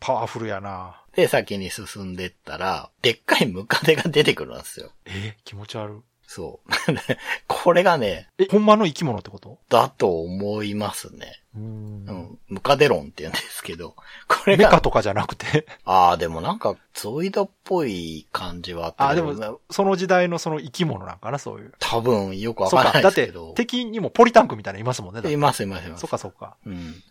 [0.00, 1.02] パワフルやな。
[1.14, 4.92] で、先に進んでったら、でっかいムカデが出てくるんですよ。
[5.06, 5.96] え気持ち悪い。
[6.28, 6.92] そう。
[6.92, 7.00] で
[7.48, 9.58] これがね、え、ほんまの生き物ってこと？
[9.70, 11.40] だと思いますね。
[11.56, 11.58] う。
[11.58, 12.38] うんん。
[12.48, 13.96] ムカデロンって言うんですけど、
[14.28, 15.66] これが、メカとかじゃなくて？
[15.86, 21.72] ああ、でもなんか、ゾイドっぽい感じはあって、あ、でも、その時代のその生き物なんかな、そういう。
[21.78, 22.76] 多分よくわか。
[22.76, 25.22] かんないだってですけど。、敵にもポリタンクみたいなのいますもんね。
[25.22, 26.02] だっていますいますいます。
[26.02, 26.56] そっかそっか。
[26.66, 26.72] うん。
[26.74, 27.02] うん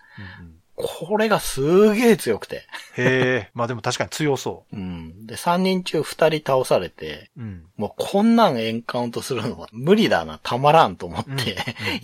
[0.80, 2.57] これがすげえ強くて。
[2.95, 3.51] へえ。
[3.55, 5.25] まあでも確かに強そうん。
[5.25, 7.41] で、3人中2人倒されて、う。
[7.41, 7.65] うん。
[7.78, 11.45] もうこんなんエンカウントするのは無理だな、たまらんと思って、うんうん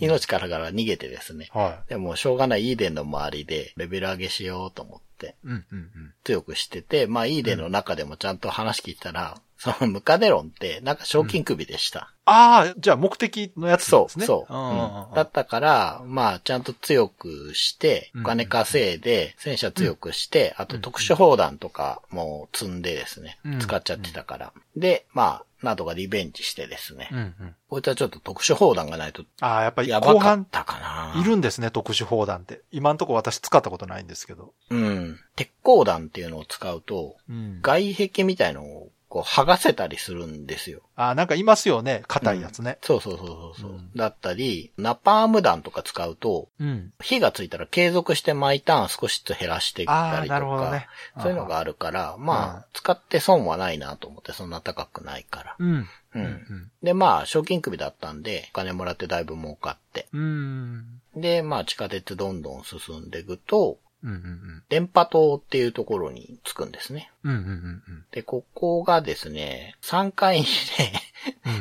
[0.00, 1.50] 命からがら逃げてですね。
[1.52, 5.30] はでもしょうがないイーデンの周りでレベル上げしようと思ってい。
[5.44, 6.14] うんうんうん。
[6.24, 12.12] 強くしてて、まあイーデンの中でもちゃんと話聞いたら、そのムカデロンってなんか賞金首でした。
[12.26, 14.26] ああ、じゃあ目的のやつですね。
[14.26, 24.52] そう、んんんうんだったから、まあ、ちゃんと強くして、うんお金稼いで、戦車強くして、あと特殊砲弾とかも積んでですね、うん使っちゃってたから。
[24.76, 27.34] で、まあ、などがリベンジしてですね、うんうん。
[27.68, 31.20] こいつはちょっと特殊砲弾がないとああ、やっぱり後半たかな。
[31.20, 32.60] いるんですね、特殊砲弾って。
[32.70, 34.52] 今んとこ私使ったことないんですけど。
[34.70, 35.18] うん。
[35.36, 37.60] 鉄鋼弾っていうのを使うと、うん。
[37.62, 40.80] 外壁みたいのをこう剥がせたりするんですよ。
[40.96, 42.78] ああ、なんかいますよね、硬いやつね。
[42.82, 46.92] そうそうそうそうそう、うんだったり、ナパーム弾とか使うと、うん。
[47.00, 50.88] 火がついたら継続して毎ターン少しずつ減らしていったりとか、なるほどね。
[51.20, 55.56] そういうのがあるから、まうんあ、使って損はないなと思って、そんな高くないから。
[55.60, 55.74] うん。
[55.74, 55.88] う。
[56.14, 56.70] うんん。
[56.82, 60.08] で、まあ、賞金首だったんで、お金もらってだいぶ儲かって。
[60.12, 61.00] うん。
[61.14, 64.10] で、まあ、地下鉄どんどん進んでいくと、うん。
[64.10, 64.62] うん。
[64.68, 67.10] 電波塔っていうところに着くんですね。
[67.24, 67.32] うん。
[67.32, 67.38] うん。
[67.38, 68.04] うん。
[68.12, 70.48] で、ここがですね、3階にね、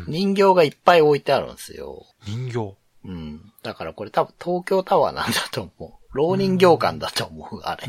[0.08, 0.14] うん。
[0.14, 2.06] 人形がいっぱい置いてあるんですよ。
[2.26, 2.76] 人形。
[3.06, 3.54] うん。
[3.64, 5.94] だからこれ多分東京タワーなんだと思う。
[6.14, 7.88] 老人形館だと思う、あれ。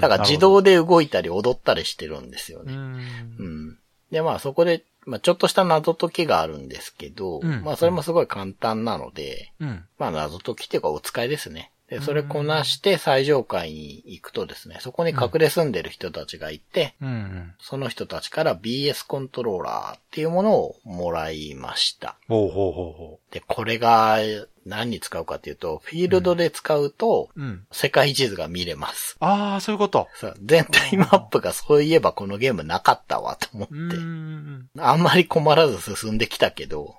[0.00, 2.64] だから自動で動いたり踊ったりしてるんですよう。
[2.64, 2.72] ね。
[2.74, 3.78] うんん。
[4.10, 9.84] で、まあそこで、まあちょっとした謎解きがあるんですけど、うんまあそれもすごい簡単なので、うん。
[9.98, 11.70] まあ謎解きっていうかお使いですね。
[11.90, 17.08] で、それこなして最上階に行くとですね、そこに隠れ住んでる人たちがいて、うん。
[17.08, 17.54] うん。
[17.58, 22.16] その人たちから BS コントローラーっていうものをもらいました。
[22.28, 24.18] ほうほうほうほで、これが
[24.64, 27.42] 何に使うかっていうと、フィールドで使うと、う。
[27.42, 27.66] うん。
[27.72, 29.16] 世界地図が見れます。
[29.18, 30.06] ああ、そういうこと。
[30.14, 33.74] さ全体マップがそういえばこのゲームなかったわと思って。
[33.74, 34.68] うん。
[34.78, 36.94] あんまり困らず進んできたけど、うん。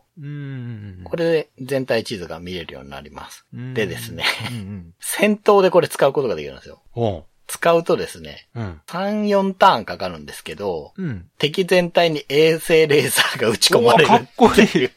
[1.03, 3.45] これで全体地図が見れるようになります。
[3.53, 4.93] うんでですね、うんうん。
[4.99, 6.82] 戦闘でこれ使うことができるんですよ。
[6.91, 8.59] ほ使うとですね、う。
[8.59, 8.82] うん。
[8.88, 11.30] 3、4ターンかかるんですけど、うん。
[11.38, 14.89] 敵全体に衛星レーザーが撃ち込まれるかっこいい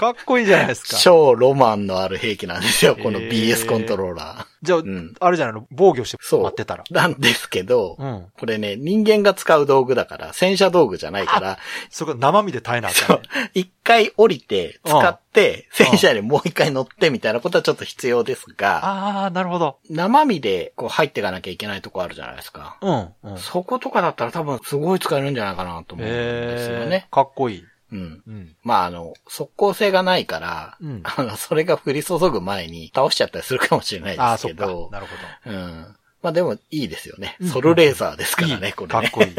[0.00, 0.96] かっこいいじゃないですか。
[0.96, 4.46] 超ロマンのある兵器なんですよ、この BS コントローラー。
[4.62, 5.66] じゃあ、んあれじゃないの？
[5.70, 6.84] 防御してそう待ってたら。
[6.90, 8.26] なんですけど、うん。
[8.38, 11.58] これね、人間が使う道具だから、戦車道具じゃないから、
[11.90, 19.78] そこ生身で耐えなあかそうんね。、一回降りて、使って、戦車にもう一回乗ってみたいなことはちょっと必要ですが、ああ、なるほど。
[19.88, 22.78] 生身でこう入っていかなきゃいけないとこあるじゃないですか。
[22.82, 23.08] うん。
[23.32, 23.38] うん。
[23.38, 27.14] そことかだったら多分すごい使えるんじゃないかなと思うんですよえねー。
[27.14, 27.64] かっこいい。
[27.92, 28.22] うん。
[28.26, 28.56] うん。
[28.62, 34.66] まあ、あの、速攻性がないから、うんあの、それが降り注ぐ前に倒しちゃったりするかもしれないああ、ですそっか。
[34.66, 35.96] けど、なるほうん。
[36.22, 37.36] まあでもいいですよね。
[37.40, 38.42] うんソルレーザーですど。
[38.46, 39.00] からね、いいこれね。
[39.02, 39.34] かっこいい。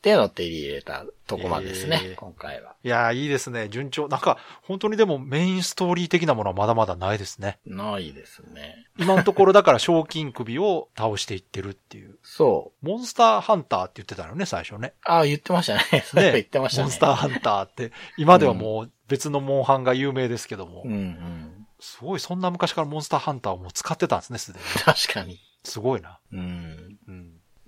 [0.00, 2.74] ってのを手に入れたとこまでですね、えー今回は。
[2.82, 3.68] いやー、いいですね。
[3.68, 4.08] 順調。
[4.08, 7.58] なんか、本当にでもメインストーリー的なものはまだまだないですね。
[7.66, 8.86] ないですね。
[8.98, 12.18] 今のところだから賞金首を倒していってるっていう。
[12.22, 12.86] そう。
[12.86, 14.94] モンスターハンターって言ってたよね、最初ね。
[15.04, 16.02] ああ、言ってましたね。
[16.06, 16.84] そういえば言ってましたね。
[16.84, 21.66] モンスターハンターって、今ではもう別のモンハンが有名ですけども、うんうん。
[21.78, 24.64] すごい、そんな昔からモンスターハンターをもう使ってたんですね、すでに。
[24.82, 25.38] 確かに。
[25.62, 26.18] すごいな。
[26.32, 26.98] うん。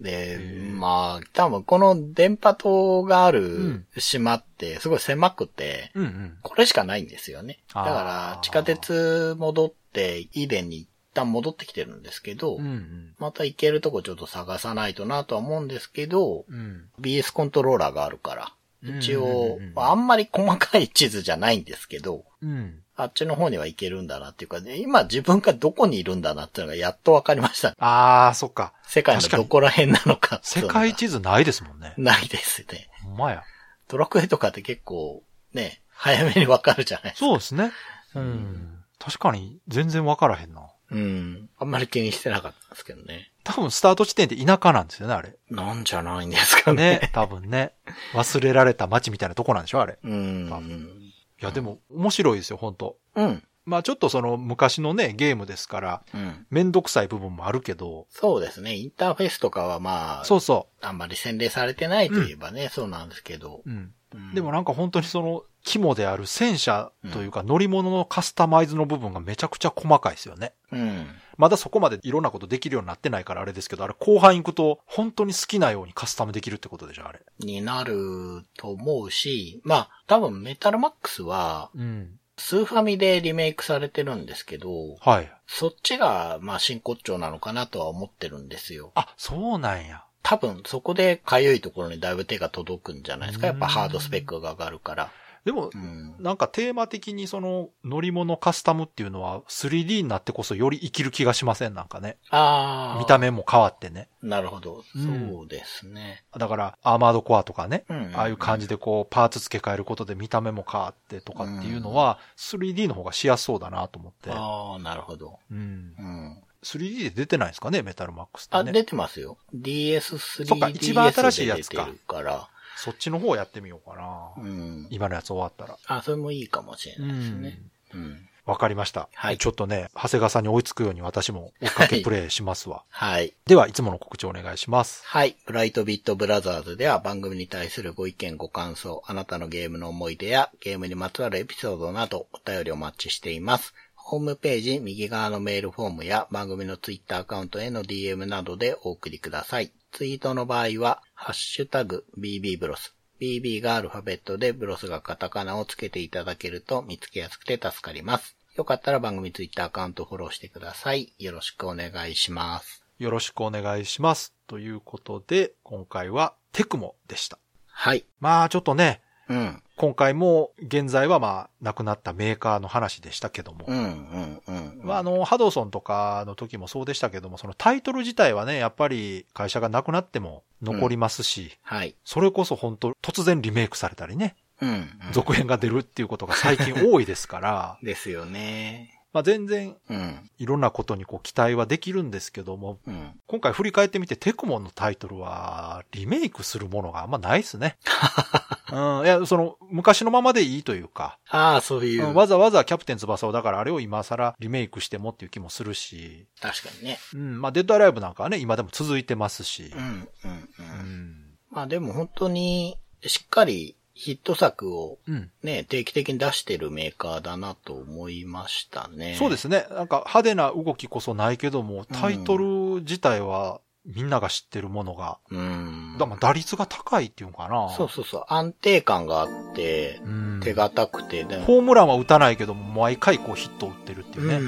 [0.02, 0.10] うん。
[0.10, 6.38] でー、まあ、多分この電波塔があうるん島ってすごい狭くて、うんうん。
[6.42, 7.60] これしかないんですよね。
[7.74, 13.14] だから、地下鉄戻って、イーデンに一旦戻ってきてるんですけど、うんうん。
[13.18, 16.88] また行けるとこちょっと探さないとなとは思うんですけど、うん。
[17.00, 22.81] BS コントローラーがあるから、一応あんまり細かい地図じゃないんですけど、うん。
[22.94, 27.74] あっちの方には行けるんだなっていうか、ね、今自分がどこにいるんだなっていうのがやっとわかりました。
[27.78, 28.74] ああ、そっか。
[28.86, 31.94] 世界のどこら辺なのか世界地図ないですもんね。
[31.96, 32.88] ないですね。
[33.04, 33.42] ほんまや。
[33.88, 35.22] ドラクエとかって結構、
[35.54, 37.26] ね、早めにわかるじゃないですか。
[37.26, 37.72] そうですね。
[38.14, 38.84] うん。
[38.98, 40.62] 確かに、全然わからへんな。
[40.90, 41.48] うん。
[41.58, 43.30] あんまり気にしてなかったんですけどね。
[43.44, 45.36] 多分スタート地点って田舎なんですよね、あれ。
[45.50, 47.00] なんじゃないんですかね。
[47.00, 47.72] ね、多分ね。
[48.12, 49.98] 忘れられた街みたいなとこなんでしょ、あれ。
[50.02, 51.01] うん。
[51.42, 53.42] いや、でも、面白いですよ、本当うん。
[53.64, 56.46] まあちょっとその昔のね、ゲームですから、うん。
[56.50, 58.76] めんどくさい部分もあるけど、そうですね。
[58.76, 63.70] インターフェースとかはまあ、そうそあんまり洗練されてないといえばね、そうなんですけどう。。
[63.70, 63.76] うん。
[63.76, 63.92] うん
[64.34, 70.52] でもなんか本当にその、肝である戦車というか乗り物のカスタマイズの部分がめちゃくちゃ細かいですよね。
[70.72, 71.06] うん。
[71.36, 77.20] まだそこまでいろんなことできるようになってないからあれですけど、あれ後半行くと本当に好きなようにカスタムできるってことでしょ、あれ。
[77.40, 82.18] になると思うし、まあ、多分メタルマックスは、うん。
[82.38, 85.32] スーファミでリメイクされてるんですけど、はい。
[85.46, 88.92] そっちが、まあ、真骨頂なのかなとは思ってるんですよ。
[88.94, 90.04] あ、そうなんや。
[90.22, 93.48] 多分、そこでかゆいところにだいぶ手が届くんじゃないですか。
[93.48, 95.10] やっぱうんハードスペックが上がるから。
[95.44, 96.14] でもう、ん。
[96.20, 102.16] なんかテーマ的にその乗り物カスタムっていうのは 3D になってこそより生きる気がしませんなんかね。
[102.30, 102.98] ああ。
[103.00, 104.08] 見た目も変わってね。
[104.22, 104.84] なるほど。
[104.94, 106.22] うんそうですね。
[106.36, 107.84] だから、アーマードコアとかね。
[107.88, 108.12] うん。
[108.14, 114.30] ああいう感じでこう、パーツ付け替えることで見た目も変わってとかっていうのは、3D の方がしやすそうだなと思って。
[114.30, 115.38] ああ、なるほど。
[115.50, 115.94] うん。
[115.98, 116.42] うん。
[116.62, 118.72] 3D で出てないんですかね、メタルマックスってあ、ね。
[118.72, 119.36] 出てますよ。
[119.54, 122.48] DS3 そっか一番新しいやつか出てるから。
[122.82, 124.42] そっちの方やってみようかな。
[124.42, 124.88] うん。
[124.90, 125.78] 今のやつ終わったら。
[125.86, 127.60] あ、それもいいかもしれないですね。
[127.94, 128.28] うん。
[128.44, 129.08] わかりました。
[129.14, 132.82] はいちょっとね、長谷川さんに追いつくように私も追っかけプレイしますわ。
[132.88, 133.34] はい。
[133.46, 135.04] では、いつもの告知をお願いします。
[135.06, 135.36] はい。
[135.46, 143.74] ブライトビットブラザーズでは番組に対するご意見ご感想、あなたのゲームの思い出やゲームにまつわるエピソードなどお便りお待ちしています。
[143.94, 149.70] ホームページ右側のメールフォームや番組のツイッターアカウントへの DM などでお送りください。
[149.92, 152.96] ツイートの場合は、ハッシュタグ BB ブロス。
[153.20, 158.36] BB がアルファベットでブロスがカタカナをつけていただけると見つけやすくて助かります。
[158.56, 161.12] よかったら番組ツイッターアカウントフォローしてください。
[161.20, 162.82] よろしくお願いします。
[162.98, 164.34] よろしくお願いします。
[164.48, 167.38] ということで、今回はテクモでした。
[167.68, 168.04] はい。
[168.18, 169.00] まあ、ちょっとね、
[169.32, 169.62] うん。
[169.76, 173.64] 今回も現在はまあ、亡くなったメーカーの話でしたけども。
[173.66, 174.80] うん、うん、うん。
[174.84, 181.96] まあ、あの、ハドソンとかの時もそうでしたけども、そのタイトル自体はね、やっぱり会社がなくなっても残りますし、はい。
[182.04, 184.88] それこそ本当突然リメイクされたりね、うん、うん。
[185.12, 189.01] 続編が出るっていうことが最近多いですから、 ですよね。
[189.12, 193.20] まあ全然うん、いろんなことにこう期待はできるんですけども、うん。
[193.26, 197.76] 今回振り返ってみてテクモンのタイトルはリメイクするものがあんまないですね。
[198.72, 202.08] うん、いや、その昔のままでいいというか、ああ、そういう。
[202.08, 206.98] うんわざわざキャプテン翼をだからあれを今更リメイクしてもっていう気もするし、確かにね。
[207.14, 210.08] うん、まあデッドアライブなんかはね、今でも続いてますしう、ん、うん、う。
[210.24, 215.30] うんん、まあでも本当に、しっかりヒット作をうん。
[215.42, 219.16] ね、定期的に出してるメーカーだなと思いましたね。
[219.18, 219.66] そうですね。
[219.70, 225.96] なんか派手な動きこそないけども、タイトル自体はみんなが知ってるものが、うん。
[225.98, 227.70] だまあ打率が高いっていうのかな。
[227.76, 228.24] そうそうそう。
[228.28, 230.40] 安定感があって、うん。
[230.42, 234.44] 手堅くて、でもホームランは打たないけども、毎回こうヒットを打ってるっていうね、うん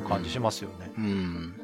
[0.00, 0.90] うん感じしますよね。
[0.96, 1.57] うん。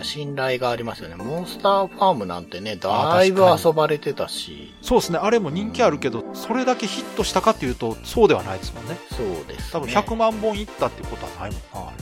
[0.00, 1.14] うん信頼がありますよね。
[1.16, 4.74] モンスターファームなんてね、あだいぶ遊ばれてたし。
[4.82, 5.18] そうですね。
[5.18, 8.98] あれも人気あるけど、それだけヒットしたかっていうと、そうではないですもんね。
[9.10, 9.70] そうです、ね。
[9.72, 11.92] 多分100万本いったってことはないもんな、あ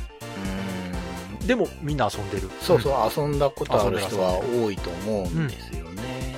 [1.32, 1.46] うんれ。
[1.46, 2.50] でもみんな遊んでる。
[2.60, 6.36] そうそう、ん遊んだことある人は多いと思うんですよね。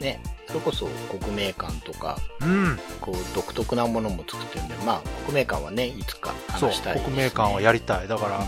[0.00, 0.04] うん。
[0.04, 0.20] ね。
[0.48, 2.78] それこそ国名館とか、うん。
[3.00, 7.02] こう独特なものも作ってるんで、まあ国名館はね、いつか話したいね。
[7.04, 8.08] 国名館はやりたい。
[8.08, 8.42] だから、う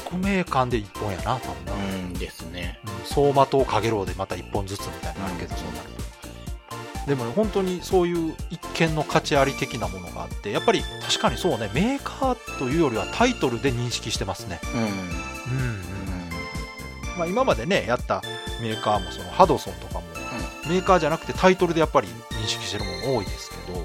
[0.00, 1.72] 国名館で一本やな、多分な。
[1.74, 2.78] ん、うんですね。
[2.86, 6.04] うん走馬灯かげろうでまた一本ずつみたいになるけど、そうなると。
[7.06, 14.58] でもね、本当にそういう一見の価値あり的なものがあって、やっぱり確かにそうね、メーカーというよりはタイトルで認識してますね。
[14.74, 14.80] うん。
[14.80, 14.94] うん、うん。
[17.18, 18.22] まあ今までね、やった
[18.60, 20.02] メーカーもそのハドソンとかも、
[20.68, 23.84] メーカーじゃなくてタイトルでやっぱり認識してるもの多いですけど、は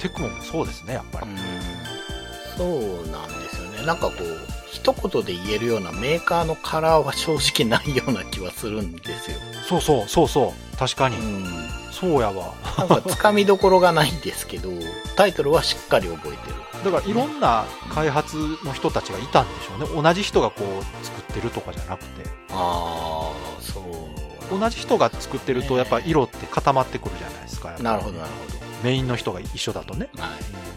[0.00, 1.26] テクモもそうですね、やっぱり。
[2.56, 3.86] そうなんですよね。
[3.86, 9.36] なんかこう、一言で言えるようなメーカーのカラーは正直ないような気はするんですよ。
[9.68, 10.76] そうそう、そうそう。
[10.76, 11.16] 確かに。
[11.16, 11.44] うん。
[11.90, 12.54] そうやわ。
[12.78, 14.70] なんか掴みどころがないんですけど、
[15.16, 16.54] タイトルはしっかり覚えてる。
[16.84, 20.02] だからいろんな開発の人たちがいたんでしょうね。
[20.02, 22.30] 同じ人がこう作ってるとかじゃなくて。
[22.50, 24.58] ああ、そう。
[24.58, 27.76] 同じ人が作ってるとやっぱ色って固まってくるじゃないですか。
[27.80, 28.30] なるほど、なる
[28.82, 30.08] メインの人が一緒だとね。
[30.16, 30.28] は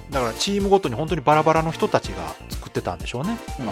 [0.10, 0.14] い。
[0.14, 3.38] だからチームごとに本当にバラバラの人たちが作ってたんでしょうね。
[3.60, 3.68] うん。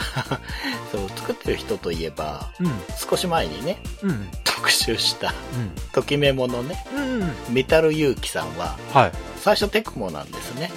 [0.92, 2.70] そう、作ってる人といえば、うん。
[2.96, 4.28] 少し前にね、うん。
[4.44, 5.70] 特集した、うん。
[5.92, 7.22] ときメモのね、うん。
[7.22, 7.32] うん。
[7.50, 9.12] メタルユーキさんは、はい。
[9.38, 10.70] 最初テクモなんですね。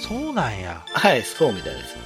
[0.00, 0.82] そうなんや。
[0.86, 1.96] はい、そうみたいです。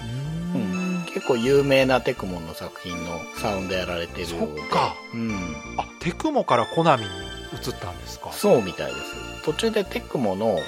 [0.55, 4.27] ううん結構有名なテクモの作品のサウンドやられてる。
[4.27, 4.39] そっ
[4.69, 5.57] かうん。
[5.79, 7.09] あ、テクモからコナミに
[7.55, 8.31] 移ったんですか。
[8.33, 9.26] そうみたいです。
[9.47, 10.59] 途中でテクモの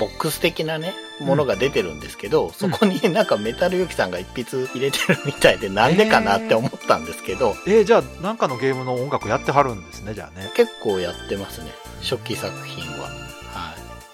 [0.00, 10.50] ボックス的なね、ものが出てるんですけど、そこになんかメタルユキさんが一筆入れてるみたいでなんでかなって思ったんですけど、えーじゃあ、なんかのゲームの音楽やってはるんですね、じゃあね。
[10.56, 11.70] 結構やってますね。
[12.00, 13.04] 初期作品は。
[13.04, 13.12] はい。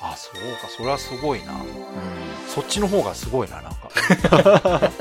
[0.03, 1.55] あ、そうか、それはすごいな。
[1.55, 1.57] う
[2.47, 3.89] そっちの方がすごいな、なんか。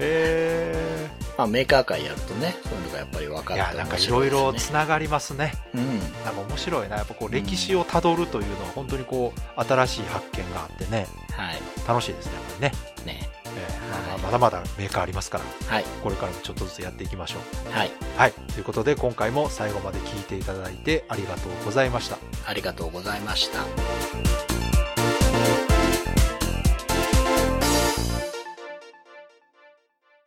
[0.00, 3.56] へまあメーカー界やるとね、そういうのがやっぱり分かえ。
[3.56, 4.06] いや、るとなんかい。
[4.06, 5.52] ろいろつながりますね。
[5.74, 5.98] うん。
[6.24, 6.96] なんか面白いな。
[6.96, 11.06] やっぱこう歴史をたどるというのは本当にこう新しい発見があってね。
[11.32, 11.60] はい。
[11.88, 12.74] 楽しいですね、これね。
[13.20, 13.30] ね。
[13.56, 13.82] えー
[14.22, 15.84] まだまだメーカーありますから、はい。
[16.02, 17.72] これからもちょっとずつやっていきましょう。
[17.72, 17.90] はい。
[18.16, 18.32] はい。
[18.32, 22.18] ということで、今回も最後まで聞いていただいてありがとうございました。
[22.46, 24.51] ありがとうございました。